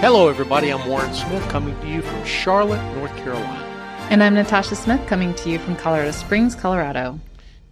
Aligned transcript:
Hello, 0.00 0.28
everybody. 0.28 0.70
I'm 0.70 0.88
Warren 0.88 1.12
Smith 1.12 1.46
coming 1.50 1.78
to 1.82 1.86
you 1.86 2.00
from 2.00 2.24
Charlotte, 2.24 2.82
North 2.94 3.14
Carolina. 3.18 3.62
And 4.08 4.22
I'm 4.22 4.32
Natasha 4.32 4.74
Smith 4.74 5.06
coming 5.06 5.34
to 5.34 5.50
you 5.50 5.58
from 5.58 5.76
Colorado 5.76 6.12
Springs, 6.12 6.54
Colorado. 6.54 7.20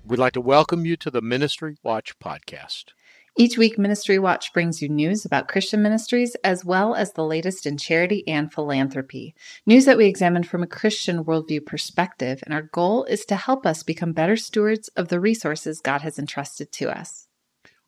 We'd 0.04 0.18
like 0.18 0.34
to 0.34 0.42
welcome 0.42 0.84
you 0.84 0.94
to 0.98 1.10
the 1.10 1.22
Ministry 1.22 1.78
Watch 1.82 2.18
podcast. 2.18 2.92
Each 3.38 3.56
week, 3.56 3.78
Ministry 3.78 4.18
Watch 4.18 4.52
brings 4.52 4.82
you 4.82 4.90
news 4.90 5.24
about 5.24 5.48
Christian 5.48 5.80
ministries 5.80 6.34
as 6.44 6.66
well 6.66 6.94
as 6.94 7.14
the 7.14 7.24
latest 7.24 7.64
in 7.64 7.78
charity 7.78 8.28
and 8.28 8.52
philanthropy. 8.52 9.34
News 9.64 9.86
that 9.86 9.96
we 9.96 10.04
examine 10.04 10.42
from 10.42 10.62
a 10.62 10.66
Christian 10.66 11.24
worldview 11.24 11.64
perspective, 11.64 12.42
and 12.44 12.52
our 12.52 12.60
goal 12.60 13.04
is 13.04 13.24
to 13.24 13.36
help 13.36 13.64
us 13.64 13.82
become 13.82 14.12
better 14.12 14.36
stewards 14.36 14.88
of 14.88 15.08
the 15.08 15.18
resources 15.18 15.80
God 15.80 16.02
has 16.02 16.18
entrusted 16.18 16.72
to 16.72 16.90
us. 16.90 17.27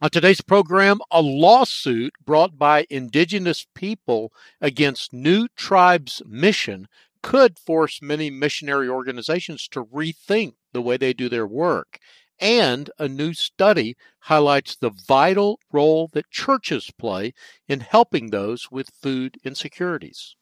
On 0.03 0.09
today's 0.09 0.41
program, 0.41 1.01
a 1.11 1.21
lawsuit 1.21 2.15
brought 2.25 2.59
by 2.59 2.87
indigenous 2.89 3.67
people 3.75 4.33
against 4.59 5.13
New 5.13 5.47
Tribes 5.57 6.23
Mission 6.27 6.89
could 7.23 7.59
force 7.59 8.01
many 8.01 8.31
missionary 8.31 8.89
organizations 8.89 9.69
to 9.69 9.85
rethink 9.85 10.55
the 10.73 10.81
way 10.81 10.97
they 10.97 11.13
do 11.13 11.29
their 11.29 11.47
work. 11.47 11.99
And 12.41 12.91
a 12.99 13.09
new 13.09 13.35
study 13.35 13.95
highlights 14.21 14.75
the 14.75 14.89
vital 14.89 15.61
role 15.71 16.09
that 16.15 16.31
churches 16.31 16.91
play 16.99 17.35
in 17.69 17.81
helping 17.81 18.31
those 18.31 18.71
with 18.71 18.89
food 19.03 19.37
insecurities. 19.45 20.35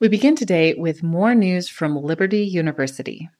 We 0.00 0.08
begin 0.08 0.36
today 0.36 0.74
with 0.76 1.02
more 1.02 1.34
news 1.34 1.70
from 1.70 1.96
Liberty 1.96 2.44
University. 2.44 3.30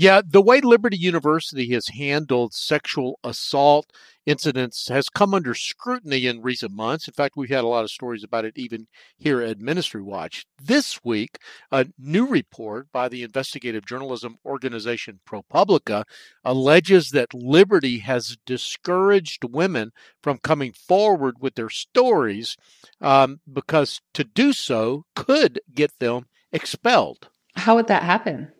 Yeah, 0.00 0.22
the 0.26 0.40
way 0.40 0.62
Liberty 0.62 0.96
University 0.96 1.74
has 1.74 1.88
handled 1.88 2.54
sexual 2.54 3.18
assault 3.22 3.92
incidents 4.24 4.88
has 4.88 5.10
come 5.10 5.34
under 5.34 5.52
scrutiny 5.52 6.24
in 6.24 6.40
recent 6.40 6.72
months. 6.72 7.06
In 7.06 7.12
fact, 7.12 7.36
we've 7.36 7.50
had 7.50 7.64
a 7.64 7.68
lot 7.68 7.84
of 7.84 7.90
stories 7.90 8.24
about 8.24 8.46
it 8.46 8.56
even 8.56 8.86
here 9.18 9.42
at 9.42 9.60
Ministry 9.60 10.00
Watch. 10.00 10.46
This 10.58 11.04
week, 11.04 11.36
a 11.70 11.86
new 11.98 12.26
report 12.26 12.90
by 12.92 13.10
the 13.10 13.22
investigative 13.22 13.84
journalism 13.84 14.38
organization 14.42 15.20
ProPublica 15.28 16.04
alleges 16.46 17.10
that 17.10 17.34
Liberty 17.34 17.98
has 17.98 18.38
discouraged 18.46 19.44
women 19.44 19.92
from 20.22 20.38
coming 20.38 20.72
forward 20.72 21.42
with 21.42 21.56
their 21.56 21.68
stories 21.68 22.56
um, 23.02 23.40
because 23.52 24.00
to 24.14 24.24
do 24.24 24.54
so 24.54 25.04
could 25.14 25.60
get 25.74 25.98
them 25.98 26.24
expelled. 26.52 27.28
How 27.54 27.74
would 27.74 27.88
that 27.88 28.02
happen? 28.02 28.50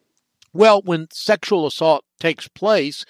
Well, 0.52 0.82
when 0.84 1.08
sexual 1.12 1.66
assault 1.66 2.04
takes 2.18 2.48
place, 2.48 3.04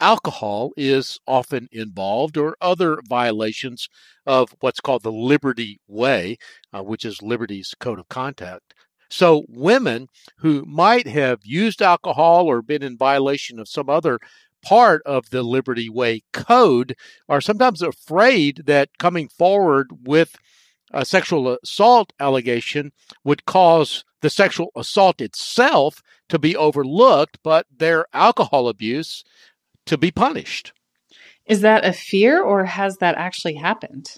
alcohol 0.00 0.72
is 0.76 1.18
often 1.26 1.68
involved 1.72 2.36
or 2.36 2.56
other 2.60 2.98
violations 3.08 3.88
of 4.26 4.54
what's 4.60 4.80
called 4.80 5.02
the 5.02 5.12
Liberty 5.12 5.80
Way, 5.86 6.38
uh, 6.72 6.82
which 6.82 7.04
is 7.04 7.22
Liberty's 7.22 7.74
code 7.78 7.98
of 7.98 8.08
conduct. 8.08 8.74
So, 9.10 9.44
women 9.48 10.08
who 10.38 10.64
might 10.66 11.06
have 11.06 11.40
used 11.44 11.80
alcohol 11.80 12.46
or 12.46 12.60
been 12.62 12.82
in 12.82 12.96
violation 12.96 13.58
of 13.60 13.68
some 13.68 13.88
other 13.88 14.18
part 14.62 15.02
of 15.06 15.30
the 15.30 15.42
Liberty 15.42 15.88
Way 15.88 16.22
code 16.32 16.96
are 17.28 17.40
sometimes 17.40 17.82
afraid 17.82 18.62
that 18.66 18.98
coming 18.98 19.28
forward 19.28 19.88
with 20.06 20.34
a 20.92 21.04
sexual 21.04 21.56
assault 21.62 22.12
allegation 22.18 22.92
would 23.24 23.44
cause 23.44 24.04
the 24.26 24.30
sexual 24.30 24.72
assault 24.74 25.20
itself 25.20 26.02
to 26.28 26.36
be 26.36 26.56
overlooked, 26.56 27.38
but 27.44 27.64
their 27.70 28.06
alcohol 28.12 28.68
abuse 28.68 29.22
to 29.86 29.96
be 29.96 30.10
punished. 30.10 30.72
Is 31.46 31.60
that 31.60 31.84
a 31.84 31.92
fear 31.92 32.42
or 32.42 32.64
has 32.64 32.96
that 32.96 33.14
actually 33.14 33.54
happened? 33.54 34.08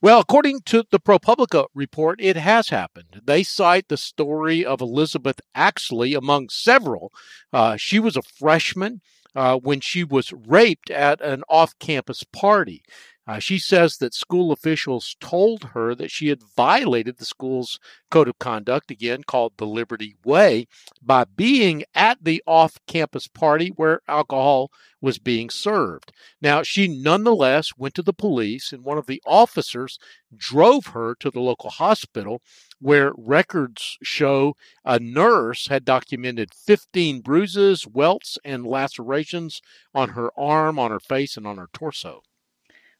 Well, 0.00 0.20
according 0.20 0.60
to 0.66 0.84
the 0.92 1.00
ProPublica 1.00 1.66
report, 1.74 2.20
it 2.22 2.36
has 2.36 2.68
happened. 2.68 3.22
They 3.24 3.42
cite 3.42 3.88
the 3.88 3.96
story 3.96 4.64
of 4.64 4.80
Elizabeth 4.80 5.40
Axley 5.56 6.16
among 6.16 6.50
several. 6.50 7.12
Uh, 7.52 7.76
she 7.76 7.98
was 7.98 8.16
a 8.16 8.22
freshman 8.22 9.00
uh, 9.34 9.56
when 9.56 9.80
she 9.80 10.04
was 10.04 10.32
raped 10.32 10.90
at 10.90 11.20
an 11.20 11.42
off 11.48 11.76
campus 11.80 12.22
party. 12.22 12.84
Uh, 13.28 13.40
she 13.40 13.58
says 13.58 13.96
that 13.96 14.14
school 14.14 14.52
officials 14.52 15.16
told 15.18 15.64
her 15.74 15.96
that 15.96 16.12
she 16.12 16.28
had 16.28 16.40
violated 16.56 17.18
the 17.18 17.24
school's 17.24 17.80
code 18.08 18.28
of 18.28 18.38
conduct, 18.38 18.88
again 18.88 19.24
called 19.24 19.52
the 19.56 19.66
Liberty 19.66 20.14
Way, 20.24 20.68
by 21.02 21.24
being 21.24 21.82
at 21.92 22.22
the 22.22 22.40
off 22.46 22.78
campus 22.86 23.26
party 23.26 23.72
where 23.74 24.00
alcohol 24.06 24.70
was 25.00 25.18
being 25.18 25.50
served. 25.50 26.12
Now, 26.40 26.62
she 26.62 26.86
nonetheless 26.86 27.70
went 27.76 27.94
to 27.96 28.02
the 28.02 28.12
police, 28.12 28.72
and 28.72 28.84
one 28.84 28.96
of 28.96 29.06
the 29.06 29.20
officers 29.26 29.98
drove 30.36 30.88
her 30.88 31.16
to 31.16 31.30
the 31.30 31.40
local 31.40 31.70
hospital 31.70 32.42
where 32.80 33.12
records 33.16 33.98
show 34.04 34.54
a 34.84 35.00
nurse 35.00 35.66
had 35.66 35.84
documented 35.84 36.54
15 36.54 37.22
bruises, 37.22 37.88
welts, 37.88 38.38
and 38.44 38.64
lacerations 38.64 39.60
on 39.92 40.10
her 40.10 40.30
arm, 40.38 40.78
on 40.78 40.92
her 40.92 41.00
face, 41.00 41.36
and 41.36 41.46
on 41.46 41.56
her 41.56 41.68
torso. 41.72 42.22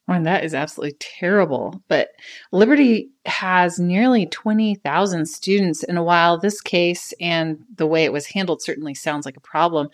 And 0.09 0.27
that 0.27 0.45
is 0.45 0.55
absolutely 0.55 0.97
terrible. 0.99 1.83
But 1.89 2.11
Liberty 2.53 3.11
has 3.27 3.79
nearly 3.79 4.27
20,000 4.27 5.27
students. 5.27 5.83
And 5.83 6.05
while 6.05 6.39
this 6.39 6.61
case 6.61 7.13
and 7.21 7.59
the 7.75 7.87
way 7.87 8.05
it 8.05 8.13
was 8.13 8.27
handled 8.27 8.63
certainly 8.63 8.95
sounds 8.95 9.27
like 9.27 9.37
a 9.37 9.41
problem, 9.41 9.89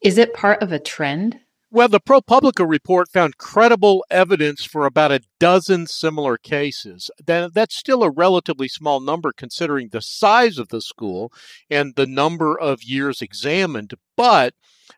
is 0.00 0.18
it 0.18 0.34
part 0.34 0.62
of 0.62 0.72
a 0.72 0.80
trend? 0.80 1.38
Well, 1.70 1.88
the 1.88 2.00
ProPublica 2.00 2.68
report 2.68 3.08
found 3.08 3.38
credible 3.38 4.04
evidence 4.10 4.62
for 4.62 4.84
about 4.84 5.10
a 5.10 5.22
dozen 5.42 5.88
similar 5.88 6.38
cases. 6.38 7.10
That, 7.26 7.52
that's 7.52 7.74
still 7.74 8.04
a 8.04 8.10
relatively 8.10 8.68
small 8.68 9.00
number 9.00 9.32
considering 9.32 9.88
the 9.88 10.00
size 10.00 10.56
of 10.56 10.68
the 10.68 10.80
school 10.80 11.32
and 11.68 11.96
the 11.96 12.06
number 12.06 12.56
of 12.56 12.84
years 12.84 13.20
examined, 13.20 13.94
but 14.16 14.54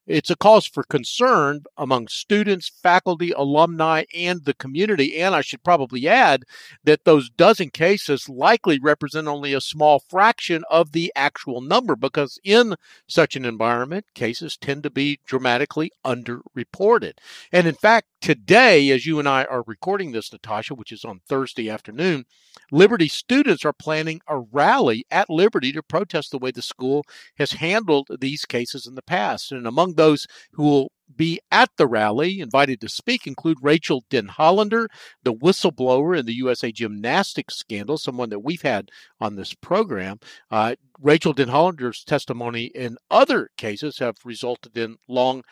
it's 0.06 0.28
a 0.28 0.36
cause 0.36 0.66
for 0.66 0.82
concern 0.82 1.62
among 1.78 2.08
students, 2.08 2.68
faculty, 2.68 3.30
alumni, 3.30 4.04
and 4.14 4.44
the 4.44 4.52
community. 4.52 5.18
And 5.18 5.34
I 5.34 5.40
should 5.40 5.64
probably 5.64 6.06
add 6.06 6.42
that 6.84 7.04
those 7.04 7.30
dozen 7.30 7.70
cases 7.70 8.28
likely 8.28 8.78
represent 8.78 9.28
only 9.28 9.54
a 9.54 9.62
small 9.62 9.98
fraction 9.98 10.62
of 10.70 10.92
the 10.92 11.10
actual 11.16 11.62
number 11.62 11.96
because 11.96 12.38
in 12.44 12.74
such 13.08 13.34
an 13.34 13.46
environment, 13.46 14.04
cases 14.14 14.58
tend 14.58 14.82
to 14.82 14.90
be 14.90 15.20
dramatically 15.24 15.90
underreported. 16.04 17.14
And 17.50 17.66
in 17.66 17.74
fact, 17.74 18.08
today, 18.24 18.88
as 18.88 19.04
you 19.04 19.18
and 19.18 19.28
I 19.28 19.44
are 19.44 19.62
recording 19.66 20.12
this, 20.12 20.32
Natasha, 20.32 20.74
which 20.74 20.92
is 20.92 21.04
on 21.04 21.20
Thursday 21.28 21.68
afternoon, 21.68 22.24
Liberty 22.72 23.06
students 23.06 23.66
are 23.66 23.74
planning 23.74 24.22
a 24.26 24.38
rally 24.38 25.04
at 25.10 25.28
Liberty 25.28 25.72
to 25.72 25.82
protest 25.82 26.30
the 26.30 26.38
way 26.38 26.50
the 26.50 26.62
school 26.62 27.04
has 27.36 27.52
handled 27.52 28.08
these 28.18 28.46
cases 28.46 28.86
in 28.86 28.94
the 28.94 29.02
past. 29.02 29.52
And 29.52 29.66
among 29.66 29.96
those 29.96 30.26
who 30.52 30.62
will 30.62 30.92
be 31.14 31.38
at 31.50 31.68
the 31.76 31.86
rally, 31.86 32.40
invited 32.40 32.80
to 32.80 32.88
speak, 32.88 33.26
include 33.26 33.58
Rachel 33.60 34.04
Denhollander, 34.10 34.86
the 35.22 35.34
whistleblower 35.34 36.18
in 36.18 36.24
the 36.24 36.36
USA 36.36 36.72
Gymnastics 36.72 37.56
scandal, 37.56 37.98
someone 37.98 38.30
that 38.30 38.40
we've 38.40 38.62
had 38.62 38.88
on 39.20 39.36
this 39.36 39.52
program. 39.52 40.18
Uh, 40.50 40.76
Rachel 40.98 41.34
Denhollander's 41.34 42.02
testimony 42.02 42.70
in 42.74 42.96
other 43.10 43.50
cases 43.58 43.98
have 43.98 44.16
resulted 44.24 44.78
in 44.78 44.96
long 45.08 45.42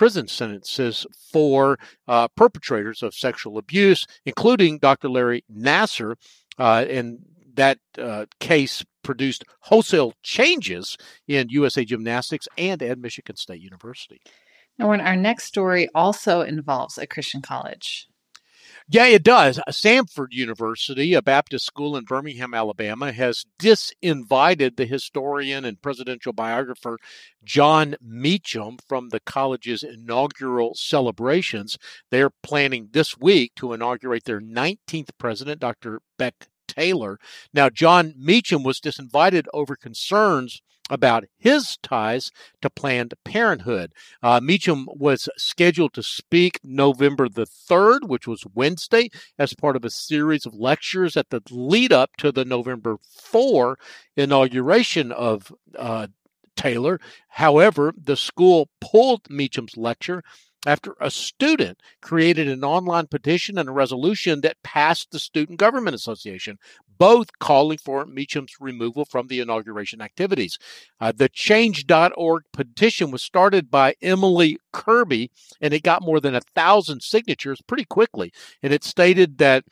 prison 0.00 0.26
sentences 0.26 1.06
for 1.30 1.78
uh, 2.08 2.26
perpetrators 2.28 3.02
of 3.02 3.12
sexual 3.12 3.58
abuse, 3.58 4.06
including 4.24 4.78
Dr. 4.78 5.10
Larry 5.10 5.44
Nassar. 5.54 6.14
Uh, 6.58 6.86
and 6.88 7.18
that 7.52 7.76
uh, 7.98 8.24
case 8.38 8.82
produced 9.02 9.44
wholesale 9.60 10.14
changes 10.22 10.96
in 11.28 11.50
USA 11.50 11.84
Gymnastics 11.84 12.48
and 12.56 12.82
at 12.82 12.98
Michigan 12.98 13.36
State 13.36 13.60
University. 13.60 14.22
Now, 14.78 14.90
our 14.90 15.16
next 15.16 15.44
story 15.44 15.90
also 15.94 16.40
involves 16.40 16.96
a 16.96 17.06
Christian 17.06 17.42
college. 17.42 18.08
Yeah, 18.92 19.06
it 19.06 19.22
does. 19.22 19.60
Uh, 19.60 19.70
Samford 19.70 20.32
University, 20.32 21.14
a 21.14 21.22
Baptist 21.22 21.64
school 21.64 21.96
in 21.96 22.02
Birmingham, 22.02 22.52
Alabama, 22.52 23.12
has 23.12 23.44
disinvited 23.56 24.76
the 24.76 24.84
historian 24.84 25.64
and 25.64 25.80
presidential 25.80 26.32
biographer 26.32 26.98
Jon 27.44 27.94
Meacham 28.02 28.78
from 28.88 29.10
the 29.10 29.20
college's 29.20 29.84
inaugural 29.84 30.74
celebrations. 30.74 31.78
They're 32.10 32.32
planning 32.42 32.88
this 32.90 33.16
week 33.16 33.52
to 33.56 33.72
inaugurate 33.74 34.24
their 34.24 34.40
19th 34.40 35.10
president, 35.18 35.60
Dr. 35.60 36.02
Beck 36.18 36.48
Taylor. 36.66 37.20
Now, 37.54 37.70
Jon 37.70 38.12
Meacham 38.18 38.64
was 38.64 38.80
disinvited 38.80 39.44
over 39.54 39.76
concerns 39.76 40.62
about 40.90 41.24
his 41.38 41.78
ties 41.82 42.30
to 42.60 42.68
Planned 42.68 43.14
Parenthood. 43.24 43.92
Uh, 44.22 44.40
Meacham 44.42 44.88
was 44.94 45.28
scheduled 45.36 45.94
to 45.94 46.02
speak 46.02 46.60
November 46.62 47.28
the 47.28 47.46
3rd, 47.46 48.08
which 48.08 48.26
was 48.26 48.44
Wednesday, 48.54 49.08
as 49.38 49.54
part 49.54 49.76
of 49.76 49.84
a 49.84 49.90
series 49.90 50.44
of 50.44 50.54
lectures 50.54 51.16
at 51.16 51.30
the 51.30 51.40
lead 51.50 51.92
up 51.92 52.10
to 52.18 52.32
the 52.32 52.44
November 52.44 52.96
4 53.02 53.78
inauguration 54.16 55.12
of 55.12 55.52
uh, 55.78 56.08
Taylor. 56.56 57.00
However, 57.28 57.94
the 57.96 58.16
school 58.16 58.68
pulled 58.80 59.30
Meacham's 59.30 59.76
lecture 59.76 60.22
after 60.66 60.94
a 61.00 61.10
student 61.10 61.80
created 62.00 62.48
an 62.48 62.64
online 62.64 63.06
petition 63.06 63.58
and 63.58 63.68
a 63.68 63.72
resolution 63.72 64.40
that 64.42 64.62
passed 64.62 65.10
the 65.10 65.18
Student 65.18 65.58
Government 65.58 65.94
Association, 65.94 66.58
both 66.98 67.38
calling 67.38 67.78
for 67.78 68.04
Meacham's 68.04 68.56
removal 68.60 69.06
from 69.06 69.28
the 69.28 69.40
inauguration 69.40 70.02
activities. 70.02 70.58
Uh, 71.00 71.12
the 71.12 71.30
Change.org 71.30 72.42
petition 72.52 73.10
was 73.10 73.22
started 73.22 73.70
by 73.70 73.94
Emily 74.02 74.58
Kirby, 74.72 75.30
and 75.60 75.72
it 75.72 75.82
got 75.82 76.02
more 76.02 76.20
than 76.20 76.34
a 76.34 76.42
thousand 76.54 77.02
signatures 77.02 77.62
pretty 77.66 77.86
quickly. 77.86 78.32
And 78.62 78.72
it 78.72 78.84
stated 78.84 79.38
that 79.38 79.64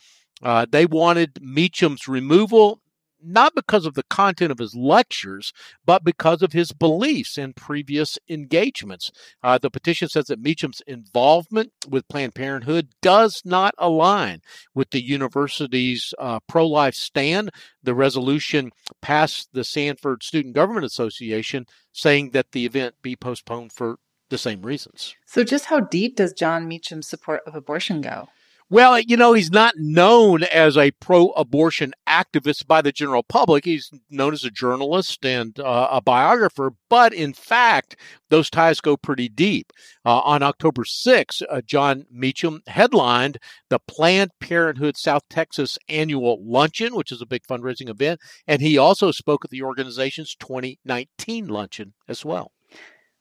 uh, 0.42 0.66
they 0.70 0.86
wanted 0.86 1.34
Meacham's 1.42 2.08
removal 2.08 2.80
not 3.22 3.54
because 3.54 3.86
of 3.86 3.94
the 3.94 4.04
content 4.04 4.52
of 4.52 4.58
his 4.58 4.74
lectures, 4.74 5.52
but 5.84 6.04
because 6.04 6.42
of 6.42 6.52
his 6.52 6.72
beliefs 6.72 7.36
and 7.38 7.56
previous 7.56 8.18
engagements. 8.28 9.10
Uh, 9.42 9.58
the 9.58 9.70
petition 9.70 10.08
says 10.08 10.26
that 10.26 10.42
Meacham's 10.42 10.82
involvement 10.86 11.72
with 11.88 12.08
Planned 12.08 12.34
Parenthood 12.34 12.88
does 13.02 13.42
not 13.44 13.74
align 13.78 14.40
with 14.74 14.90
the 14.90 15.02
university's 15.02 16.14
uh, 16.18 16.40
pro 16.48 16.66
life 16.66 16.94
stand. 16.94 17.50
The 17.82 17.94
resolution 17.94 18.70
passed 19.02 19.48
the 19.52 19.62
Samford 19.62 20.22
Student 20.22 20.54
Government 20.54 20.86
Association 20.86 21.66
saying 21.92 22.30
that 22.30 22.52
the 22.52 22.64
event 22.64 22.96
be 23.02 23.16
postponed 23.16 23.72
for 23.72 23.98
the 24.30 24.38
same 24.38 24.62
reasons. 24.62 25.14
So, 25.26 25.42
just 25.44 25.66
how 25.66 25.80
deep 25.80 26.16
does 26.16 26.32
Jon 26.32 26.68
Meacham's 26.68 27.08
support 27.08 27.40
of 27.46 27.54
abortion 27.54 28.00
go? 28.00 28.28
Well, 28.70 29.00
you 29.00 29.16
know, 29.16 29.32
he's 29.32 29.50
not 29.50 29.72
known 29.78 30.42
as 30.42 30.76
a 30.76 30.90
pro 30.90 31.28
abortion 31.30 31.94
activist 32.06 32.66
by 32.66 32.82
the 32.82 32.92
general 32.92 33.22
public. 33.22 33.64
He's 33.64 33.90
known 34.10 34.34
as 34.34 34.44
a 34.44 34.50
journalist 34.50 35.24
and 35.24 35.58
uh, 35.58 35.88
a 35.90 36.02
biographer, 36.02 36.72
but 36.90 37.14
in 37.14 37.32
fact, 37.32 37.96
those 38.28 38.50
ties 38.50 38.82
go 38.82 38.98
pretty 38.98 39.30
deep. 39.30 39.72
Uh, 40.04 40.20
on 40.20 40.42
October 40.42 40.84
6, 40.84 41.42
uh, 41.48 41.62
Jon 41.62 42.04
Meacham 42.10 42.60
headlined 42.66 43.38
the 43.70 43.78
Planned 43.78 44.32
Parenthood 44.38 44.98
South 44.98 45.22
Texas 45.30 45.78
annual 45.88 46.36
luncheon, 46.44 46.94
which 46.94 47.10
is 47.10 47.22
a 47.22 47.26
big 47.26 47.44
fundraising 47.48 47.88
event, 47.88 48.20
and 48.46 48.60
he 48.60 48.76
also 48.76 49.10
spoke 49.10 49.46
at 49.46 49.50
the 49.50 49.62
organization's 49.62 50.34
2019 50.34 51.48
luncheon 51.48 51.94
as 52.06 52.22
well. 52.22 52.52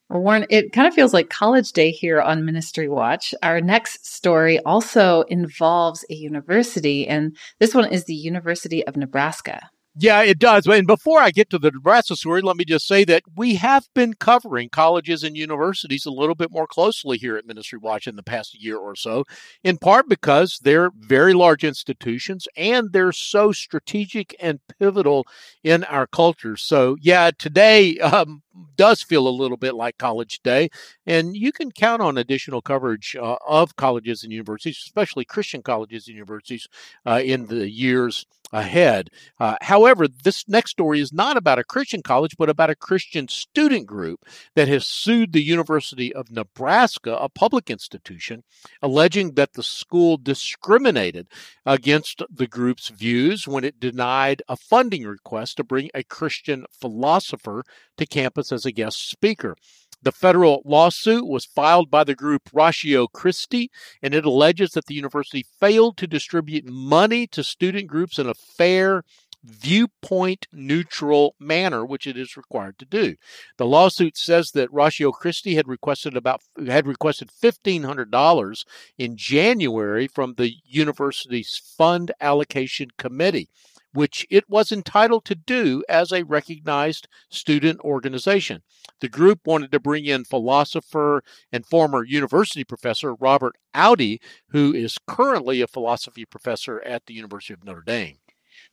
Warren, 0.09 0.45
it 0.49 0.71
kind 0.71 0.87
of 0.87 0.93
feels 0.93 1.13
like 1.13 1.29
college 1.29 1.73
day 1.73 1.91
here 1.91 2.21
on 2.21 2.45
Ministry 2.45 2.87
Watch. 2.87 3.33
Our 3.43 3.59
next 3.59 4.05
story 4.05 4.59
also 4.59 5.21
involves 5.23 6.05
a 6.09 6.13
university, 6.13 7.05
and 7.07 7.35
this 7.59 7.75
one 7.75 7.91
is 7.91 8.05
the 8.05 8.15
University 8.15 8.85
of 8.87 8.95
Nebraska. 8.95 9.69
Yeah, 9.99 10.21
it 10.21 10.37
does. 10.37 10.67
And 10.67 10.85
before 10.85 11.19
I 11.19 11.31
get 11.31 11.49
to 11.49 11.57
the 11.57 11.71
Nebraska 11.71 12.15
story, 12.15 12.43
let 12.43 12.55
me 12.55 12.65
just 12.65 12.85
say 12.85 13.03
that 13.05 13.23
we 13.35 13.55
have 13.55 13.87
been 13.95 14.13
covering 14.13 14.69
colleges 14.69 15.23
and 15.23 15.35
universities 15.35 16.05
a 16.05 16.11
little 16.11 16.35
bit 16.35 16.51
more 16.51 16.67
closely 16.67 17.17
here 17.17 17.35
at 17.35 17.47
Ministry 17.47 17.79
Watch 17.79 18.05
in 18.05 18.15
the 18.15 18.21
past 18.21 18.61
year 18.61 18.77
or 18.77 18.95
so, 18.95 19.23
in 19.63 19.79
part 19.79 20.07
because 20.07 20.59
they're 20.61 20.91
very 20.95 21.33
large 21.33 21.63
institutions 21.63 22.47
and 22.55 22.93
they're 22.93 23.11
so 23.11 23.51
strategic 23.51 24.35
and 24.39 24.59
pivotal 24.79 25.25
in 25.63 25.83
our 25.85 26.05
culture. 26.05 26.57
So, 26.57 26.95
yeah, 27.01 27.31
today 27.35 27.97
um, 27.97 28.43
does 28.75 29.01
feel 29.01 29.27
a 29.27 29.29
little 29.29 29.57
bit 29.57 29.75
like 29.75 29.97
college 29.97 30.41
day, 30.43 30.69
and 31.05 31.35
you 31.35 31.51
can 31.51 31.71
count 31.71 32.01
on 32.01 32.17
additional 32.17 32.61
coverage 32.61 33.15
uh, 33.15 33.35
of 33.47 33.75
colleges 33.75 34.23
and 34.23 34.31
universities, 34.31 34.81
especially 34.83 35.25
Christian 35.25 35.61
colleges 35.61 36.07
and 36.07 36.15
universities, 36.15 36.67
uh, 37.05 37.21
in 37.23 37.47
the 37.47 37.69
years 37.69 38.25
ahead. 38.53 39.09
Uh, 39.39 39.55
however, 39.61 40.07
this 40.07 40.47
next 40.47 40.71
story 40.71 40.99
is 40.99 41.11
not 41.11 41.37
about 41.37 41.59
a 41.59 41.63
Christian 41.63 42.01
college, 42.01 42.35
but 42.37 42.49
about 42.49 42.69
a 42.69 42.75
Christian 42.75 43.27
student 43.27 43.85
group 43.85 44.25
that 44.55 44.67
has 44.67 44.85
sued 44.85 45.33
the 45.33 45.43
University 45.43 46.13
of 46.13 46.31
Nebraska, 46.31 47.15
a 47.15 47.29
public 47.29 47.69
institution, 47.69 48.43
alleging 48.81 49.33
that 49.33 49.53
the 49.53 49.63
school 49.63 50.17
discriminated 50.17 51.27
against 51.65 52.23
the 52.33 52.47
group's 52.47 52.89
views 52.89 53.47
when 53.47 53.63
it 53.63 53.79
denied 53.79 54.41
a 54.47 54.55
funding 54.55 55.03
request 55.03 55.57
to 55.57 55.63
bring 55.63 55.89
a 55.93 56.03
Christian 56.03 56.65
philosopher 56.71 57.63
to 57.97 58.05
campus 58.05 58.46
as 58.51 58.65
a 58.65 58.71
guest 58.71 59.09
speaker. 59.09 59.55
The 60.01 60.11
federal 60.11 60.61
lawsuit 60.63 61.27
was 61.27 61.45
filed 61.45 61.89
by 61.89 62.03
the 62.03 62.15
group 62.15 62.49
Ratio 62.53 63.07
Christi, 63.07 63.71
and 64.01 64.13
it 64.13 64.25
alleges 64.25 64.71
that 64.71 64.85
the 64.85 64.93
university 64.93 65.45
failed 65.59 65.97
to 65.97 66.07
distribute 66.07 66.65
money 66.65 67.25
to 67.27 67.43
student 67.43 67.87
groups 67.87 68.19
in 68.19 68.27
a 68.27 68.35
fair, 68.35 69.03
viewpoint 69.43 70.45
neutral 70.51 71.35
manner, 71.39 71.85
which 71.85 72.05
it 72.05 72.17
is 72.17 72.37
required 72.37 72.77
to 72.79 72.85
do. 72.85 73.15
The 73.57 73.65
lawsuit 73.65 74.17
says 74.17 74.51
that 74.51 74.71
Ratio 74.71 75.11
Christi 75.11 75.55
had 75.55 75.67
requested 75.67 76.15
about 76.15 76.41
had 76.67 76.85
requested 76.85 77.31
fifteen 77.31 77.83
hundred 77.83 78.11
dollars 78.11 78.65
in 78.97 79.17
January 79.17 80.07
from 80.07 80.35
the 80.35 80.53
university's 80.65 81.57
fund 81.57 82.11
allocation 82.21 82.89
committee 82.97 83.49
which 83.97 84.27
it 84.29 84.47
was 84.47 84.71
entitled 84.71 85.25
to 85.25 85.33
do 85.33 85.83
as 85.89 86.11
a 86.11 86.21
recognized 86.21 87.07
student 87.31 87.79
organization. 87.79 88.61
The 88.99 89.09
group 89.09 89.39
wanted 89.43 89.71
to 89.71 89.79
bring 89.79 90.05
in 90.05 90.23
philosopher 90.23 91.23
and 91.51 91.65
former 91.65 92.03
university 92.03 92.63
professor 92.63 93.15
Robert 93.15 93.55
Audi, 93.73 94.21
who 94.49 94.71
is 94.71 94.99
currently 95.07 95.61
a 95.61 95.67
philosophy 95.67 96.25
professor 96.25 96.79
at 96.85 97.07
the 97.07 97.15
University 97.15 97.55
of 97.55 97.63
Notre 97.63 97.81
Dame. 97.81 98.17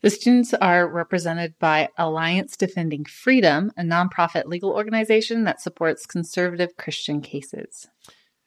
The 0.03 0.11
students 0.11 0.53
are 0.53 0.87
represented 0.87 1.55
by 1.59 1.88
Alliance 1.97 2.55
Defending 2.55 3.06
Freedom, 3.06 3.73
a 3.79 3.82
nonprofit 3.82 4.44
legal 4.44 4.73
organization 4.73 5.44
that 5.44 5.62
supports 5.62 6.05
conservative 6.05 6.77
Christian 6.77 7.23
cases. 7.23 7.88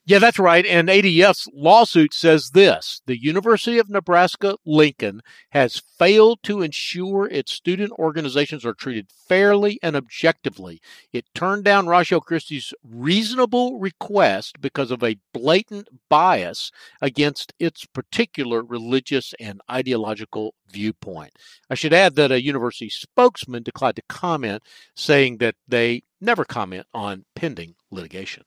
Yeah, 0.07 0.19
that's 0.19 0.39
right. 0.39 0.65
And 0.65 0.87
ADF's 0.87 1.49
lawsuit 1.53 2.13
says 2.13 2.51
this 2.51 3.01
The 3.07 3.21
University 3.21 3.77
of 3.77 3.89
Nebraska 3.89 4.55
Lincoln 4.65 5.21
has 5.49 5.81
failed 5.99 6.39
to 6.43 6.61
ensure 6.61 7.27
its 7.27 7.51
student 7.51 7.91
organizations 7.91 8.63
are 8.63 8.73
treated 8.73 9.09
fairly 9.11 9.77
and 9.83 9.97
objectively. 9.97 10.79
It 11.11 11.25
turned 11.35 11.65
down 11.65 11.87
Ratio 11.87 12.21
Christi's 12.21 12.73
reasonable 12.89 13.79
request 13.79 14.61
because 14.61 14.91
of 14.91 15.03
a 15.03 15.17
blatant 15.33 15.89
bias 16.07 16.71
against 17.01 17.51
its 17.59 17.85
particular 17.85 18.63
religious 18.63 19.33
and 19.41 19.59
ideological 19.69 20.53
viewpoint. 20.71 21.33
I 21.69 21.75
should 21.75 21.91
add 21.91 22.15
that 22.15 22.31
a 22.31 22.41
university 22.41 22.89
spokesman 22.89 23.63
declined 23.63 23.97
to 23.97 24.03
comment, 24.07 24.63
saying 24.95 25.39
that 25.39 25.55
they 25.67 26.03
never 26.21 26.45
comment 26.45 26.87
on 26.93 27.25
pending 27.35 27.75
litigation. 27.91 28.45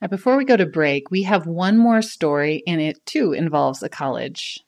Now, 0.00 0.08
before 0.08 0.36
we 0.36 0.44
go 0.44 0.56
to 0.56 0.66
break, 0.66 1.10
we 1.10 1.24
have 1.24 1.46
one 1.46 1.76
more 1.76 2.00
story, 2.00 2.62
and 2.66 2.80
it 2.80 3.04
too 3.04 3.32
involves 3.32 3.82
a 3.82 3.88
college. 3.88 4.58